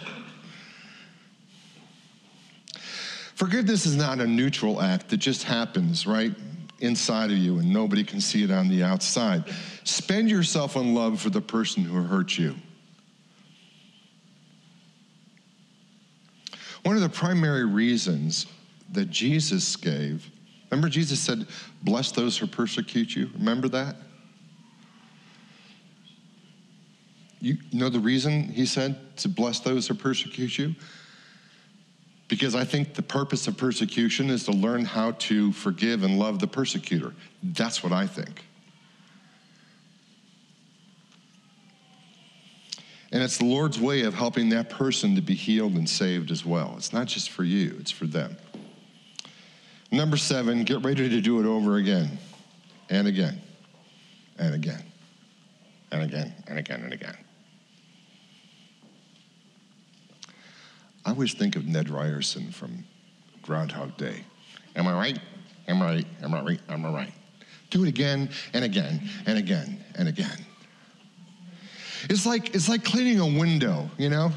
Forgiveness 3.34 3.84
is 3.84 3.96
not 3.96 4.20
a 4.20 4.26
neutral 4.26 4.80
act 4.80 5.08
that 5.08 5.16
just 5.16 5.42
happens, 5.42 6.06
right? 6.06 6.32
Inside 6.80 7.30
of 7.30 7.38
you 7.38 7.58
and 7.58 7.72
nobody 7.72 8.04
can 8.04 8.20
see 8.20 8.44
it 8.44 8.50
on 8.50 8.68
the 8.68 8.82
outside. 8.82 9.44
Spend 9.84 10.30
yourself 10.30 10.76
on 10.76 10.94
love 10.94 11.20
for 11.20 11.30
the 11.30 11.40
person 11.40 11.84
who 11.84 12.02
hurt 12.02 12.38
you. 12.38 12.54
One 16.84 16.96
of 16.96 17.02
the 17.02 17.08
primary 17.08 17.64
reasons 17.64 18.46
that 18.92 19.10
Jesus 19.10 19.74
gave, 19.76 20.30
remember 20.74 20.88
Jesus 20.88 21.20
said, 21.20 21.46
Bless 21.82 22.10
those 22.10 22.36
who 22.36 22.46
persecute 22.48 23.14
you? 23.14 23.30
Remember 23.34 23.68
that? 23.68 23.96
You 27.40 27.58
know 27.72 27.88
the 27.90 28.00
reason 28.00 28.44
he 28.44 28.66
said 28.66 29.16
to 29.18 29.28
bless 29.28 29.60
those 29.60 29.86
who 29.86 29.94
persecute 29.94 30.58
you? 30.58 30.74
Because 32.26 32.54
I 32.54 32.64
think 32.64 32.94
the 32.94 33.02
purpose 33.02 33.46
of 33.46 33.56
persecution 33.56 34.30
is 34.30 34.44
to 34.44 34.52
learn 34.52 34.84
how 34.84 35.12
to 35.12 35.52
forgive 35.52 36.02
and 36.02 36.18
love 36.18 36.38
the 36.38 36.46
persecutor. 36.46 37.14
That's 37.42 37.82
what 37.82 37.92
I 37.92 38.06
think. 38.06 38.42
And 43.12 43.22
it's 43.22 43.38
the 43.38 43.44
Lord's 43.44 43.78
way 43.78 44.02
of 44.02 44.14
helping 44.14 44.48
that 44.48 44.70
person 44.70 45.14
to 45.14 45.20
be 45.20 45.34
healed 45.34 45.74
and 45.74 45.88
saved 45.88 46.32
as 46.32 46.44
well. 46.44 46.74
It's 46.78 46.92
not 46.92 47.06
just 47.06 47.30
for 47.30 47.44
you, 47.44 47.76
it's 47.78 47.92
for 47.92 48.06
them. 48.06 48.36
Number 49.94 50.16
seven, 50.16 50.64
get 50.64 50.82
ready 50.82 51.08
to 51.08 51.20
do 51.20 51.38
it 51.38 51.46
over 51.46 51.76
again 51.76 52.18
and 52.90 53.06
again 53.06 53.40
and 54.40 54.52
again 54.52 54.82
and 55.92 56.02
again 56.02 56.34
and 56.48 56.58
again 56.58 56.80
and 56.82 56.92
again. 56.92 57.16
I 61.06 61.10
always 61.10 61.32
think 61.34 61.54
of 61.54 61.66
Ned 61.66 61.90
Ryerson 61.90 62.50
from 62.50 62.84
Groundhog 63.42 63.96
Day. 63.96 64.24
Am 64.74 64.88
I 64.88 64.94
right? 64.94 65.18
Am 65.68 65.80
I 65.80 65.86
right? 65.86 66.06
Am 66.24 66.34
I 66.34 66.42
right? 66.42 66.60
Am 66.68 66.84
I 66.84 66.92
right? 66.92 67.12
Do 67.70 67.84
it 67.84 67.88
again 67.88 68.30
and 68.52 68.64
again 68.64 69.08
and 69.26 69.38
again 69.38 69.78
and 69.94 70.08
again. 70.08 70.44
It's 72.10 72.26
like, 72.26 72.52
it's 72.52 72.68
like 72.68 72.82
cleaning 72.82 73.20
a 73.20 73.38
window, 73.38 73.88
you 73.96 74.10
know? 74.10 74.32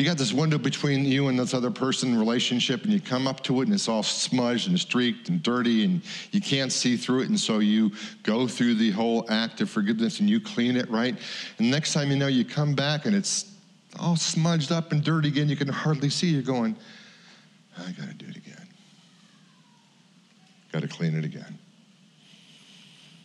You 0.00 0.06
got 0.06 0.16
this 0.16 0.32
window 0.32 0.56
between 0.56 1.04
you 1.04 1.28
and 1.28 1.38
this 1.38 1.52
other 1.52 1.70
person 1.70 2.18
relationship, 2.18 2.84
and 2.84 2.90
you 2.90 3.02
come 3.02 3.28
up 3.28 3.42
to 3.42 3.60
it, 3.60 3.64
and 3.64 3.74
it's 3.74 3.86
all 3.86 4.02
smudged 4.02 4.66
and 4.66 4.80
streaked 4.80 5.28
and 5.28 5.42
dirty, 5.42 5.84
and 5.84 6.00
you 6.30 6.40
can't 6.40 6.72
see 6.72 6.96
through 6.96 7.20
it. 7.20 7.28
And 7.28 7.38
so 7.38 7.58
you 7.58 7.92
go 8.22 8.48
through 8.48 8.76
the 8.76 8.92
whole 8.92 9.26
act 9.28 9.60
of 9.60 9.68
forgiveness 9.68 10.20
and 10.20 10.30
you 10.30 10.40
clean 10.40 10.78
it, 10.78 10.88
right? 10.88 11.18
And 11.58 11.70
next 11.70 11.92
time 11.92 12.10
you 12.10 12.16
know, 12.16 12.28
you 12.28 12.46
come 12.46 12.74
back 12.74 13.04
and 13.04 13.14
it's 13.14 13.52
all 13.98 14.16
smudged 14.16 14.72
up 14.72 14.90
and 14.90 15.04
dirty 15.04 15.28
again. 15.28 15.50
You 15.50 15.56
can 15.56 15.68
hardly 15.68 16.08
see. 16.08 16.28
You're 16.28 16.40
going, 16.40 16.76
I 17.76 17.92
got 17.92 18.08
to 18.08 18.14
do 18.14 18.24
it 18.26 18.38
again. 18.38 18.68
Got 20.72 20.80
to 20.80 20.88
clean 20.88 21.14
it 21.14 21.26
again 21.26 21.58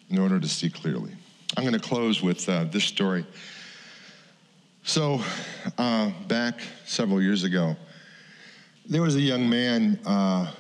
in 0.10 0.20
order 0.20 0.42
to 0.42 0.48
see 0.50 0.70
clearly. 0.70 1.14
I'm 1.56 1.64
going 1.64 1.72
to 1.72 1.80
close 1.80 2.22
with 2.22 2.50
uh, 2.50 2.66
this 2.66 2.84
story. 2.84 3.26
So, 4.88 5.20
uh, 5.80 6.12
back 6.28 6.60
several 6.86 7.20
years 7.20 7.44
ago, 7.44 7.76
there 8.88 9.02
was 9.02 9.16
a 9.16 9.20
young 9.20 9.50
man 9.50 10.00
uh, 10.06 10.52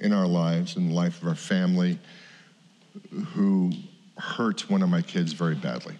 in 0.00 0.12
our 0.12 0.26
lives, 0.26 0.76
in 0.76 0.88
the 0.88 0.94
life 0.94 1.22
of 1.22 1.28
our 1.28 1.36
family, 1.36 2.00
who 3.26 3.70
hurt 4.18 4.68
one 4.68 4.82
of 4.82 4.88
my 4.88 5.00
kids 5.00 5.32
very 5.32 5.54
badly. 5.54 5.94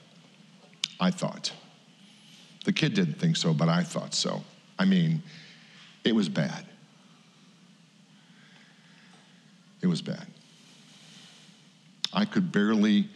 I 0.99 1.12
thought. 1.12 1.53
The 2.64 2.73
kid 2.73 2.95
didn't 2.95 3.21
think 3.21 3.37
so, 3.37 3.55
but 3.55 3.69
I 3.69 3.85
thought 3.85 4.12
so. 4.12 4.43
I 4.77 4.85
mean, 4.85 5.23
it 6.03 6.12
was 6.12 6.29
bad. 6.29 6.66
It 9.83 9.87
was 9.87 10.03
bad. 10.03 10.27
I 12.12 12.25
could 12.25 12.51
barely 12.51 13.09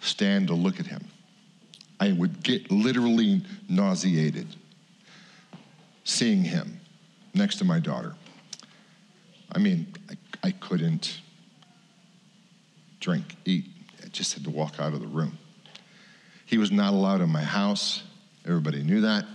stand 0.00 0.48
to 0.48 0.54
look 0.54 0.80
at 0.80 0.86
him. 0.86 1.04
I 2.00 2.12
would 2.12 2.42
get 2.42 2.70
literally 2.70 3.42
nauseated 3.68 4.46
seeing 6.04 6.42
him 6.42 6.80
next 7.34 7.56
to 7.56 7.64
my 7.64 7.80
daughter. 7.80 8.14
I 9.52 9.58
mean, 9.58 9.86
I, 10.10 10.48
I 10.48 10.50
couldn't 10.52 11.20
drink, 13.00 13.36
eat. 13.44 13.66
I 14.02 14.08
just 14.08 14.34
had 14.34 14.44
to 14.44 14.50
walk 14.50 14.78
out 14.78 14.94
of 14.94 15.00
the 15.00 15.06
room. 15.06 15.38
He 16.46 16.56
was 16.56 16.70
not 16.70 16.92
allowed 16.92 17.20
in 17.20 17.28
my 17.28 17.42
house. 17.42 18.02
Everybody 18.46 18.82
knew 18.82 19.02
that. 19.02 19.26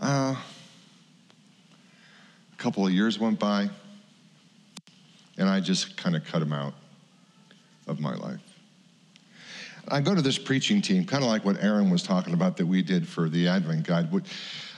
Uh, 0.00 0.34
a 2.52 2.56
couple 2.56 2.86
of 2.86 2.92
years 2.92 3.18
went 3.18 3.38
by, 3.38 3.70
and 5.38 5.48
I 5.48 5.60
just 5.60 5.96
kind 5.96 6.14
of 6.14 6.24
cut 6.24 6.42
him 6.42 6.52
out 6.52 6.74
of 7.86 8.00
my 8.00 8.14
life. 8.14 8.40
I 9.88 10.00
go 10.00 10.14
to 10.14 10.22
this 10.22 10.38
preaching 10.38 10.80
team, 10.80 11.04
kind 11.04 11.24
of 11.24 11.28
like 11.28 11.44
what 11.44 11.62
Aaron 11.62 11.90
was 11.90 12.02
talking 12.02 12.34
about 12.34 12.56
that 12.58 12.66
we 12.66 12.82
did 12.82 13.06
for 13.06 13.28
the 13.28 13.48
Advent 13.48 13.86
Guide. 13.86 14.08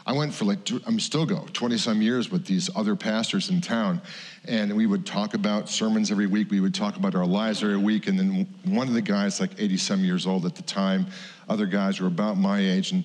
I 0.07 0.13
went 0.13 0.35
for 0.35 0.45
like, 0.45 0.59
I'm 0.87 1.01
still 1.01 1.25
go, 1.25 1.47
20 1.53 1.79
some 1.79 2.03
years 2.03 2.31
with 2.31 2.47
these 2.47 2.69
other 2.77 2.95
pastors 2.95 3.49
in 3.49 3.61
town. 3.61 4.03
And 4.47 4.75
we 4.75 4.87
would 4.87 5.07
talk 5.07 5.35
about 5.35 5.69
sermons 5.69 6.11
every 6.11 6.27
week. 6.27 6.51
We 6.51 6.61
would 6.61 6.75
talk 6.75 6.97
about 6.97 7.15
our 7.15 7.25
lives 7.25 7.63
every 7.63 7.79
week. 7.79 8.07
And 8.07 8.19
then 8.19 8.47
one 8.65 8.89
of 8.89 8.95
the 8.95 9.03
guys, 9.03 9.41
like 9.41 9.53
80 9.59 9.77
some 9.79 10.05
years 10.05 10.27
old 10.27 10.45
at 10.45 10.55
the 10.55 10.63
time, 10.63 11.07
other 11.49 11.67
guys 11.67 12.01
were 12.01 12.07
about 12.07 12.37
my 12.37 12.59
age. 12.59 12.93
And 12.93 13.05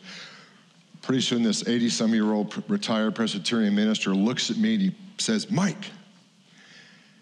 pretty 1.01 1.21
soon, 1.21 1.41
this 1.41 1.67
80 1.67 1.89
some 1.89 2.13
year 2.13 2.31
old 2.33 2.63
retired 2.69 3.15
Presbyterian 3.15 3.75
minister 3.75 4.13
looks 4.13 4.49
at 4.49 4.57
me 4.57 4.73
and 4.73 4.81
he 4.81 4.95
says, 5.17 5.49
Mike, 5.49 5.91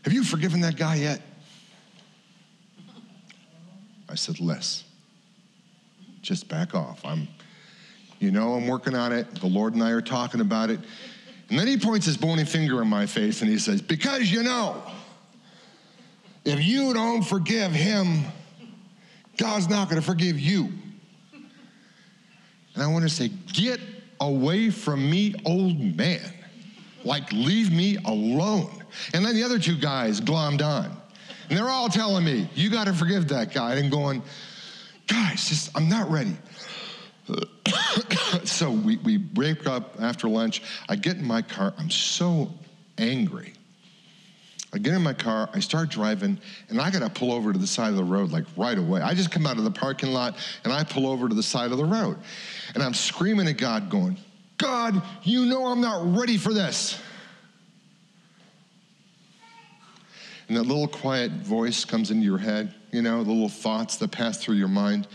have 0.04 0.14
you 0.14 0.24
forgiven 0.24 0.62
that 0.62 0.76
guy 0.76 0.96
yet? 0.96 1.22
I 4.10 4.16
said, 4.16 4.40
Les, 4.40 4.84
just 6.22 6.48
back 6.48 6.76
off. 6.76 7.04
I'm 7.04 7.28
you 8.20 8.32
know, 8.32 8.54
I'm 8.54 8.68
working 8.68 8.96
on 8.96 9.12
it. 9.12 9.36
The 9.36 9.48
Lord 9.48 9.74
and 9.74 9.84
I 9.84 9.92
are 9.92 10.02
talking 10.02 10.42
about 10.42 10.70
it. 10.70 10.80
And 11.50 11.58
then 11.58 11.68
he 11.68 11.78
points 11.78 12.06
his 12.06 12.18
bony 12.18 12.46
finger 12.46 12.82
in 12.82 12.88
my 12.88 13.06
face 13.06 13.42
and 13.42 13.50
he 13.50 13.58
says, 13.58 13.82
Because 13.82 14.32
you 14.32 14.44
know, 14.44 14.82
if 16.44 16.64
you 16.64 16.94
don't 16.94 17.22
forgive 17.22 17.72
him, 17.72 18.24
God's 19.38 19.70
not 19.70 19.90
going 19.90 20.02
to 20.02 20.06
forgive 20.06 20.40
you. 20.40 20.70
And 22.74 22.84
I 22.84 22.88
want 22.88 23.04
to 23.04 23.10
say, 23.10 23.30
Get 23.54 23.80
away 24.20 24.72
from 24.72 25.10
me, 25.10 25.36
old 25.46 25.96
man. 25.96 26.34
Like, 27.04 27.32
leave 27.32 27.72
me 27.72 27.98
alone. 28.06 28.84
And 29.14 29.24
then 29.24 29.36
the 29.36 29.44
other 29.44 29.60
two 29.60 29.78
guys 29.78 30.20
glommed 30.20 30.62
on. 30.62 30.97
And 31.50 31.58
they're 31.58 31.70
all 31.70 31.90
telling 31.90 32.24
me, 32.24 32.50
You 32.56 32.70
got 32.70 32.88
to 32.88 32.94
forgive 32.94 33.30
that 33.30 33.54
guy. 33.54 33.76
And 33.76 33.92
going, 33.92 34.22
Guys, 35.08 35.48
just, 35.50 35.76
I'm 35.76 35.88
not 35.88 36.10
ready. 36.12 36.36
so 38.44 38.72
we, 38.72 38.98
we 38.98 39.18
break 39.18 39.68
up 39.68 39.96
after 40.00 40.28
lunch. 40.28 40.62
I 40.90 40.96
get 40.96 41.18
in 41.18 41.26
my 41.26 41.42
car. 41.42 41.74
I'm 41.78 41.90
so 41.90 42.52
angry. 42.98 43.54
I 44.74 44.80
get 44.80 44.94
in 44.94 45.02
my 45.02 45.14
car, 45.14 45.50
I 45.54 45.60
start 45.60 45.90
driving, 45.90 46.40
and 46.70 46.82
I 46.82 46.92
gotta 46.92 47.10
pull 47.10 47.32
over 47.32 47.54
to 47.54 47.58
the 47.58 47.68
side 47.68 47.90
of 47.90 47.96
the 47.96 48.04
road 48.04 48.32
like 48.32 48.44
right 48.58 48.78
away. 48.78 49.02
I 49.02 49.14
just 49.14 49.32
come 49.32 49.48
out 49.48 49.58
of 49.58 49.64
the 49.64 49.72
parking 49.72 50.12
lot 50.12 50.36
and 50.66 50.74
I 50.74 50.84
pull 50.84 51.08
over 51.08 51.30
to 51.30 51.34
the 51.34 51.44
side 51.44 51.72
of 51.72 51.78
the 51.78 51.86
road. 51.86 52.18
And 52.74 52.84
I'm 52.84 52.94
screaming 52.94 53.48
at 53.48 53.58
God, 53.58 53.90
going, 53.90 54.18
God, 54.58 55.02
you 55.24 55.46
know 55.46 55.68
I'm 55.68 55.80
not 55.80 56.18
ready 56.18 56.38
for 56.38 56.54
this. 56.54 57.02
And 60.48 60.56
that 60.56 60.64
little 60.64 60.88
quiet 60.88 61.32
voice 61.32 61.84
comes 61.84 62.10
into 62.10 62.24
your 62.24 62.38
head, 62.38 62.74
you 62.92 63.02
know, 63.02 63.24
the 63.24 63.32
little 63.32 63.50
thoughts 63.50 63.98
that 63.98 64.12
pass 64.12 64.38
through 64.38 64.56
your 64.56 64.70
mind. 64.70 65.08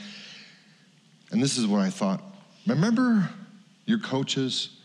And 1.31 1.42
this 1.42 1.57
is 1.57 1.66
what 1.66 1.81
I 1.81 1.88
thought. 1.88 2.23
Remember 2.66 3.29
your 3.87 3.99
coaches 3.99 4.77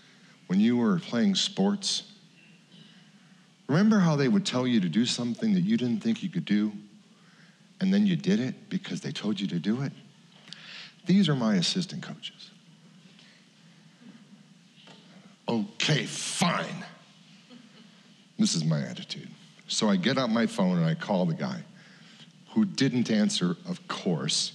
when 0.47 0.59
you 0.59 0.77
were 0.77 0.99
playing 0.99 1.35
sports? 1.35 2.03
Remember 3.67 3.99
how 3.99 4.15
they 4.15 4.29
would 4.29 4.45
tell 4.45 4.65
you 4.65 4.79
to 4.79 4.87
do 4.87 5.05
something 5.05 5.53
that 5.53 5.61
you 5.61 5.75
didn't 5.75 6.01
think 6.01 6.23
you 6.23 6.29
could 6.29 6.45
do, 6.45 6.71
and 7.81 7.93
then 7.93 8.07
you 8.07 8.15
did 8.15 8.39
it 8.39 8.69
because 8.69 9.01
they 9.01 9.11
told 9.11 9.39
you 9.39 9.47
to 9.47 9.59
do 9.59 9.81
it? 9.81 9.91
These 11.05 11.27
are 11.27 11.35
my 11.35 11.55
assistant 11.55 12.01
coaches. 12.01 12.51
Okay, 15.49 16.05
fine. 16.05 16.85
This 18.39 18.55
is 18.55 18.63
my 18.63 18.81
attitude. 18.81 19.29
So 19.67 19.89
I 19.89 19.95
get 19.95 20.17
out 20.17 20.29
my 20.29 20.47
phone 20.47 20.77
and 20.77 20.85
I 20.85 20.95
call 20.95 21.25
the 21.25 21.33
guy 21.33 21.61
who 22.53 22.65
didn't 22.65 23.11
answer, 23.11 23.57
of 23.67 23.85
course 23.87 24.53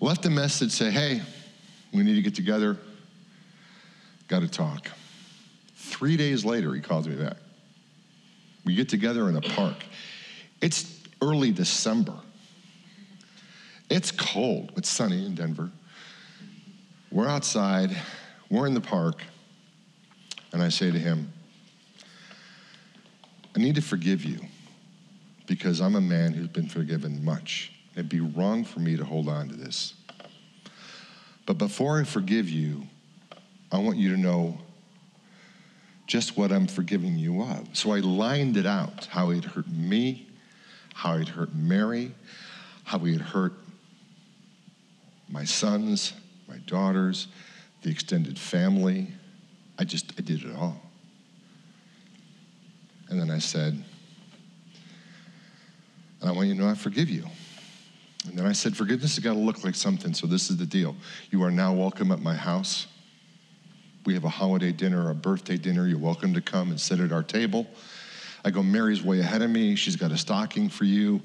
left 0.00 0.24
a 0.24 0.30
message 0.30 0.72
say, 0.72 0.90
hey, 0.90 1.20
we 1.92 2.02
need 2.02 2.14
to 2.14 2.22
get 2.22 2.34
together, 2.34 2.76
got 4.28 4.40
to 4.40 4.48
talk. 4.48 4.88
Three 5.76 6.16
days 6.16 6.44
later, 6.44 6.74
he 6.74 6.80
calls 6.80 7.06
me 7.06 7.16
back. 7.16 7.36
We 8.64 8.74
get 8.74 8.88
together 8.88 9.28
in 9.28 9.36
a 9.36 9.40
park. 9.40 9.84
It's 10.60 11.00
early 11.22 11.52
December. 11.52 12.14
It's 13.88 14.10
cold. 14.10 14.72
It's 14.76 14.88
sunny 14.88 15.26
in 15.26 15.34
Denver. 15.34 15.70
We're 17.10 17.28
outside, 17.28 17.96
we're 18.50 18.66
in 18.66 18.74
the 18.74 18.80
park, 18.80 19.22
and 20.52 20.62
I 20.62 20.68
say 20.68 20.92
to 20.92 20.98
him, 20.98 21.32
I 23.54 23.58
need 23.58 23.74
to 23.74 23.82
forgive 23.82 24.24
you 24.24 24.40
because 25.46 25.80
I'm 25.80 25.96
a 25.96 26.00
man 26.00 26.32
who's 26.32 26.48
been 26.48 26.68
forgiven 26.68 27.24
much. 27.24 27.72
It'd 27.94 28.08
be 28.08 28.20
wrong 28.20 28.64
for 28.64 28.78
me 28.80 28.96
to 28.96 29.04
hold 29.04 29.28
on 29.28 29.48
to 29.48 29.56
this. 29.56 29.94
But 31.46 31.58
before 31.58 32.00
I 32.00 32.04
forgive 32.04 32.48
you, 32.48 32.84
I 33.72 33.78
want 33.78 33.98
you 33.98 34.14
to 34.14 34.20
know 34.20 34.58
just 36.06 36.36
what 36.36 36.52
I'm 36.52 36.66
forgiving 36.66 37.18
you 37.18 37.42
of. 37.42 37.76
So 37.76 37.92
I 37.92 38.00
lined 38.00 38.56
it 38.56 38.66
out 38.66 39.06
how 39.06 39.30
he'd 39.30 39.44
hurt 39.44 39.68
me, 39.68 40.28
how 40.94 41.16
he'd 41.16 41.28
hurt 41.28 41.54
Mary, 41.54 42.12
how 42.84 42.98
he'd 42.98 43.20
hurt 43.20 43.52
my 45.28 45.44
sons, 45.44 46.12
my 46.48 46.58
daughters, 46.66 47.28
the 47.82 47.90
extended 47.90 48.38
family. 48.38 49.08
I 49.78 49.84
just, 49.84 50.12
I 50.18 50.22
did 50.22 50.44
it 50.44 50.54
all. 50.56 50.80
And 53.10 53.20
then 53.20 53.30
I 53.30 53.38
said, 53.38 53.82
and 56.20 56.28
I 56.28 56.32
want 56.32 56.48
you 56.48 56.54
to 56.54 56.60
know 56.60 56.68
I 56.68 56.74
forgive 56.74 57.10
you. 57.10 57.24
And 58.28 58.38
then 58.38 58.46
I 58.46 58.52
said, 58.52 58.76
Forgiveness 58.76 59.16
has 59.16 59.24
got 59.24 59.32
to 59.32 59.38
look 59.38 59.64
like 59.64 59.74
something, 59.74 60.14
so 60.14 60.26
this 60.26 60.50
is 60.50 60.56
the 60.56 60.66
deal. 60.66 60.94
You 61.30 61.42
are 61.42 61.50
now 61.50 61.72
welcome 61.72 62.12
at 62.12 62.20
my 62.20 62.34
house. 62.34 62.86
We 64.06 64.14
have 64.14 64.24
a 64.24 64.28
holiday 64.28 64.72
dinner, 64.72 65.10
a 65.10 65.14
birthday 65.14 65.56
dinner. 65.56 65.86
You're 65.86 65.98
welcome 65.98 66.32
to 66.34 66.40
come 66.40 66.70
and 66.70 66.80
sit 66.80 67.00
at 67.00 67.12
our 67.12 67.22
table. 67.22 67.66
I 68.44 68.50
go, 68.50 68.62
Mary's 68.62 69.02
way 69.02 69.20
ahead 69.20 69.42
of 69.42 69.50
me. 69.50 69.74
She's 69.74 69.96
got 69.96 70.12
a 70.12 70.16
stocking 70.16 70.68
for 70.68 70.84
you 70.84 71.20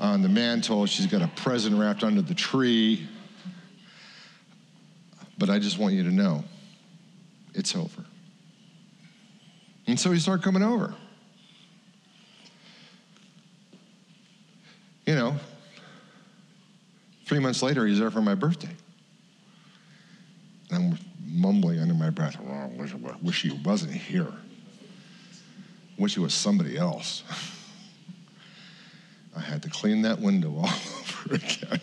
on 0.00 0.22
the 0.22 0.28
mantle. 0.28 0.86
She's 0.86 1.06
got 1.06 1.22
a 1.22 1.28
present 1.28 1.78
wrapped 1.78 2.04
under 2.04 2.22
the 2.22 2.34
tree. 2.34 3.06
But 5.36 5.50
I 5.50 5.58
just 5.58 5.78
want 5.78 5.94
you 5.94 6.04
to 6.04 6.10
know 6.10 6.44
it's 7.54 7.74
over. 7.74 8.04
And 9.86 9.98
so 9.98 10.12
he 10.12 10.18
started 10.18 10.44
coming 10.44 10.62
over. 10.62 10.94
You 15.08 15.14
know, 15.14 15.36
Three 17.24 17.38
months 17.38 17.62
later, 17.62 17.86
he's 17.86 17.98
there 17.98 18.10
for 18.10 18.20
my 18.20 18.34
birthday. 18.34 18.68
And 20.70 20.92
I'm 20.92 20.98
mumbling 21.26 21.80
under 21.80 21.94
my 21.94 22.10
breath, 22.10 22.36
I 22.38 22.68
wish, 23.22 23.40
he 23.40 23.50
wasn't 23.50 23.92
here. 23.92 24.30
Wish 25.98 26.12
he 26.12 26.20
was 26.20 26.34
somebody 26.34 26.76
else. 26.76 27.22
I 29.36 29.40
had 29.40 29.62
to 29.62 29.70
clean 29.70 30.02
that 30.02 30.20
window 30.20 30.54
all 30.58 30.64
over 30.64 31.36
again. 31.36 31.80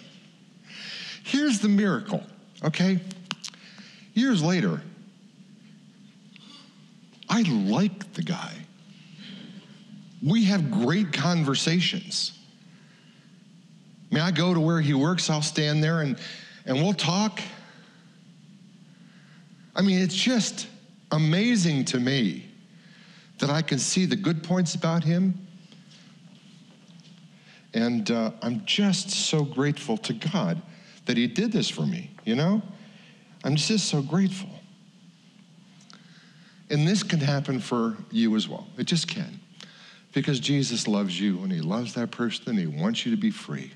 Here's 1.24 1.60
the 1.60 1.70
miracle, 1.70 2.22
okay? 2.64 3.00
Years 4.14 4.44
later, 4.44 4.84
I 7.28 7.42
like 7.42 8.14
the 8.14 8.22
guy. 8.22 8.54
We 10.24 10.46
have 10.46 10.70
great 10.70 11.12
conversations. 11.12 12.36
May 14.16 14.22
I 14.22 14.32
go 14.32 14.54
to 14.54 14.62
where 14.62 14.80
he 14.80 14.94
works? 14.94 15.30
I'll 15.30 15.42
stand 15.42 15.84
there 15.84 16.00
and, 16.00 16.18
and 16.66 16.78
we'll 16.78 16.94
talk. 16.94 17.42
I 19.76 19.82
mean, 19.82 20.00
it's 20.00 20.16
just 20.16 20.70
amazing 21.12 21.84
to 21.84 22.00
me 22.00 22.46
that 23.40 23.50
I 23.50 23.62
can 23.62 23.78
see 23.78 24.06
the 24.06 24.16
good 24.16 24.42
points 24.42 24.74
about 24.74 25.04
him. 25.04 25.38
And 27.74 28.10
uh, 28.10 28.32
I'm 28.42 28.66
just 28.66 29.10
so 29.10 29.44
grateful 29.44 29.98
to 29.98 30.14
God 30.14 30.62
that 31.08 31.18
he 31.18 31.28
did 31.28 31.52
this 31.52 31.70
for 31.70 31.86
me, 31.86 32.10
you 32.24 32.36
know? 32.36 32.62
I'm 33.44 33.58
just 33.58 33.90
so 33.90 34.02
grateful. 34.02 34.62
And 36.70 36.88
this 36.88 37.04
can 37.04 37.20
happen 37.20 37.60
for 37.60 37.98
you 38.12 38.38
as 38.38 38.48
well. 38.48 38.66
It 38.78 38.86
just 38.86 39.10
can. 39.10 39.42
Because 40.14 40.40
Jesus 40.40 40.88
loves 40.88 41.20
you 41.20 41.44
and 41.44 41.52
he 41.52 41.60
loves 41.60 41.96
that 41.96 42.12
person 42.12 42.48
and 42.48 42.58
he 42.58 42.66
wants 42.66 43.06
you 43.06 43.14
to 43.14 43.20
be 43.20 43.30
free 43.30 43.74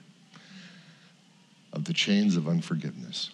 of 1.79 1.85
the 1.85 1.93
chains 1.93 2.35
of 2.35 2.49
unforgiveness. 2.49 3.29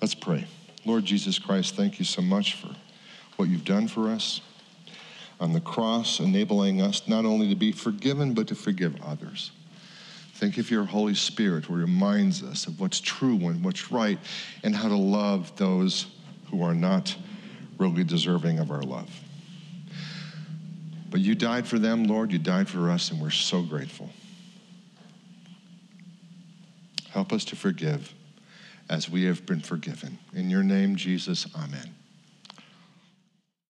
Let's 0.00 0.14
pray. 0.14 0.44
Lord 0.84 1.04
Jesus 1.04 1.38
Christ, 1.38 1.76
thank 1.76 2.00
you 2.00 2.04
so 2.04 2.20
much 2.20 2.54
for 2.54 2.74
what 3.36 3.48
you've 3.48 3.64
done 3.64 3.86
for 3.86 4.08
us 4.10 4.40
on 5.38 5.52
the 5.52 5.60
cross, 5.60 6.18
enabling 6.18 6.82
us 6.82 7.06
not 7.06 7.24
only 7.24 7.48
to 7.48 7.54
be 7.54 7.70
forgiven, 7.70 8.34
but 8.34 8.48
to 8.48 8.56
forgive 8.56 9.00
others. 9.02 9.52
Thank 10.34 10.56
you 10.56 10.64
for 10.64 10.74
your 10.74 10.84
Holy 10.84 11.14
Spirit 11.14 11.66
who 11.66 11.74
reminds 11.74 12.42
us 12.42 12.66
of 12.66 12.80
what's 12.80 13.00
true 13.00 13.38
and 13.46 13.64
what's 13.64 13.92
right 13.92 14.18
and 14.64 14.74
how 14.74 14.88
to 14.88 14.96
love 14.96 15.56
those 15.56 16.06
who 16.50 16.64
are 16.64 16.74
not 16.74 17.14
really 17.78 18.02
deserving 18.02 18.58
of 18.58 18.72
our 18.72 18.82
love. 18.82 19.08
But 21.08 21.20
you 21.20 21.36
died 21.36 21.68
for 21.68 21.78
them, 21.78 22.02
Lord. 22.02 22.32
You 22.32 22.40
died 22.40 22.68
for 22.68 22.90
us, 22.90 23.12
and 23.12 23.20
we're 23.20 23.30
so 23.30 23.62
grateful. 23.62 24.10
Help 27.10 27.32
us 27.32 27.44
to 27.46 27.56
forgive 27.56 28.14
as 28.88 29.08
we 29.08 29.24
have 29.24 29.44
been 29.46 29.60
forgiven. 29.60 30.18
In 30.34 30.50
your 30.50 30.62
name, 30.62 30.96
Jesus, 30.96 31.46
amen. 31.54 31.97